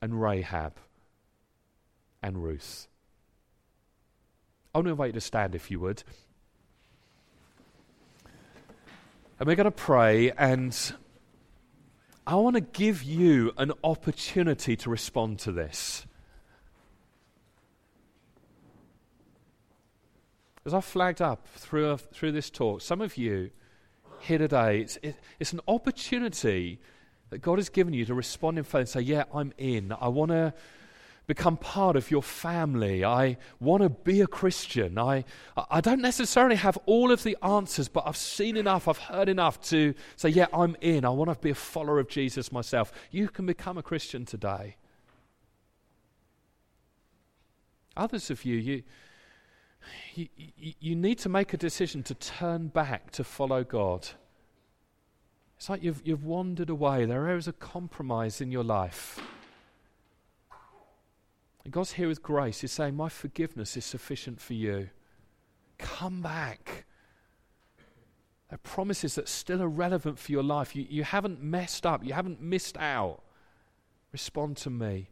and 0.00 0.22
Rahab 0.22 0.74
and 2.22 2.42
Ruth? 2.42 2.86
I 4.74 4.78
want 4.78 4.86
to 4.86 4.90
invite 4.92 5.08
you 5.08 5.12
to 5.14 5.20
stand 5.20 5.54
if 5.54 5.70
you 5.70 5.80
would. 5.80 6.02
And 9.38 9.48
we're 9.48 9.56
going 9.56 9.64
to 9.64 9.70
pray, 9.70 10.30
and 10.30 10.76
I 12.26 12.36
want 12.36 12.54
to 12.54 12.60
give 12.60 13.02
you 13.02 13.52
an 13.56 13.72
opportunity 13.82 14.76
to 14.76 14.90
respond 14.90 15.40
to 15.40 15.52
this. 15.52 16.06
As 20.66 20.72
I 20.72 20.80
flagged 20.80 21.20
up 21.20 21.46
through, 21.56 21.98
through 21.98 22.32
this 22.32 22.48
talk, 22.48 22.80
some 22.80 23.00
of 23.00 23.16
you 23.16 23.50
here 24.20 24.38
today, 24.38 24.80
it's, 24.80 24.98
it, 25.02 25.16
it's 25.38 25.52
an 25.52 25.60
opportunity 25.68 26.80
that 27.28 27.38
God 27.38 27.58
has 27.58 27.68
given 27.68 27.92
you 27.92 28.06
to 28.06 28.14
respond 28.14 28.56
in 28.56 28.64
faith 28.64 28.80
and 28.80 28.88
say, 28.88 29.00
Yeah, 29.02 29.24
I'm 29.32 29.52
in. 29.58 29.92
I 29.92 30.08
want 30.08 30.30
to 30.30 30.54
become 31.26 31.56
part 31.56 31.96
of 31.96 32.10
your 32.10 32.22
family. 32.22 33.04
I 33.04 33.36
want 33.60 33.82
to 33.82 33.88
be 33.88 34.20
a 34.20 34.26
Christian. 34.26 34.98
I, 34.98 35.24
I 35.56 35.80
don't 35.80 36.00
necessarily 36.02 36.56
have 36.56 36.78
all 36.86 37.10
of 37.10 37.22
the 37.22 37.36
answers, 37.42 37.88
but 37.88 38.04
I've 38.06 38.16
seen 38.16 38.56
enough, 38.56 38.88
I've 38.88 38.98
heard 38.98 39.28
enough 39.28 39.60
to 39.68 39.94
say, 40.16 40.28
yeah, 40.28 40.46
I'm 40.52 40.76
in. 40.80 41.04
I 41.04 41.10
want 41.10 41.30
to 41.30 41.38
be 41.38 41.50
a 41.50 41.54
follower 41.54 41.98
of 41.98 42.08
Jesus 42.08 42.52
myself. 42.52 42.92
You 43.10 43.28
can 43.28 43.46
become 43.46 43.78
a 43.78 43.82
Christian 43.82 44.24
today. 44.24 44.76
Others 47.96 48.30
of 48.30 48.44
you, 48.44 48.56
you, 48.56 48.82
you, 50.14 50.28
you 50.56 50.96
need 50.96 51.18
to 51.18 51.28
make 51.28 51.52
a 51.52 51.56
decision 51.56 52.02
to 52.04 52.14
turn 52.14 52.68
back 52.68 53.10
to 53.12 53.24
follow 53.24 53.64
God. 53.64 54.08
It's 55.56 55.68
like 55.68 55.82
you've, 55.82 56.02
you've 56.04 56.24
wandered 56.24 56.70
away. 56.70 57.04
There 57.04 57.36
is 57.36 57.48
a 57.48 57.52
compromise 57.52 58.40
in 58.40 58.50
your 58.50 58.64
life. 58.64 59.20
And 61.64 61.72
God's 61.72 61.92
here 61.92 62.08
with 62.08 62.22
grace. 62.22 62.60
He's 62.60 62.72
saying, 62.72 62.96
My 62.96 63.08
forgiveness 63.08 63.76
is 63.76 63.84
sufficient 63.84 64.40
for 64.40 64.52
you. 64.54 64.90
Come 65.78 66.20
back. 66.20 66.84
There 68.48 68.56
are 68.56 68.58
promises 68.58 69.14
that 69.14 69.28
still 69.28 69.62
are 69.62 69.68
relevant 69.68 70.18
for 70.18 70.32
your 70.32 70.42
life. 70.42 70.76
You, 70.76 70.86
you 70.88 71.02
haven't 71.02 71.42
messed 71.42 71.86
up, 71.86 72.04
you 72.04 72.12
haven't 72.12 72.40
missed 72.40 72.76
out. 72.76 73.22
Respond 74.12 74.56
to 74.58 74.70
me. 74.70 75.08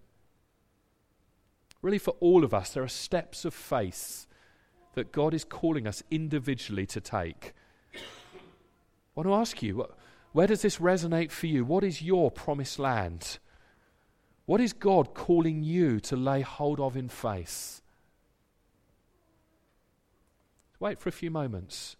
Really, 1.80 1.98
for 1.98 2.14
all 2.20 2.44
of 2.44 2.54
us, 2.54 2.70
there 2.70 2.84
are 2.84 2.88
steps 2.88 3.44
of 3.44 3.52
faith 3.54 4.26
that 4.94 5.12
God 5.12 5.34
is 5.34 5.44
calling 5.44 5.86
us 5.86 6.02
individually 6.10 6.86
to 6.86 7.00
take. 7.00 7.52
I 7.94 8.00
want 9.14 9.28
to 9.28 9.34
ask 9.34 9.62
you, 9.62 9.86
where 10.32 10.46
does 10.46 10.62
this 10.62 10.78
resonate 10.78 11.30
for 11.30 11.46
you? 11.46 11.64
What 11.64 11.84
is 11.84 12.02
your 12.02 12.30
promised 12.30 12.78
land? 12.78 13.38
What 14.46 14.60
is 14.60 14.72
God 14.72 15.14
calling 15.14 15.62
you 15.62 16.00
to 16.00 16.16
lay 16.16 16.40
hold 16.40 16.80
of 16.80 16.96
in 16.96 17.08
faith? 17.08 17.80
Wait 20.80 20.98
for 20.98 21.08
a 21.08 21.12
few 21.12 21.30
moments. 21.30 21.96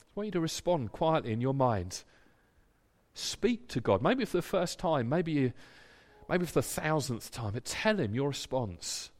I 0.00 0.20
want 0.20 0.26
you 0.26 0.32
to 0.32 0.40
respond 0.40 0.92
quietly 0.92 1.32
in 1.32 1.40
your 1.40 1.54
mind. 1.54 2.04
Speak 3.14 3.68
to 3.68 3.80
God. 3.80 4.02
Maybe 4.02 4.24
for 4.24 4.36
the 4.36 4.42
first 4.42 4.78
time, 4.78 5.08
maybe, 5.08 5.52
maybe 6.28 6.46
for 6.46 6.52
the 6.52 6.62
thousandth 6.62 7.30
time, 7.32 7.52
but 7.54 7.64
tell 7.64 7.98
Him 7.98 8.14
your 8.14 8.28
response. 8.28 9.10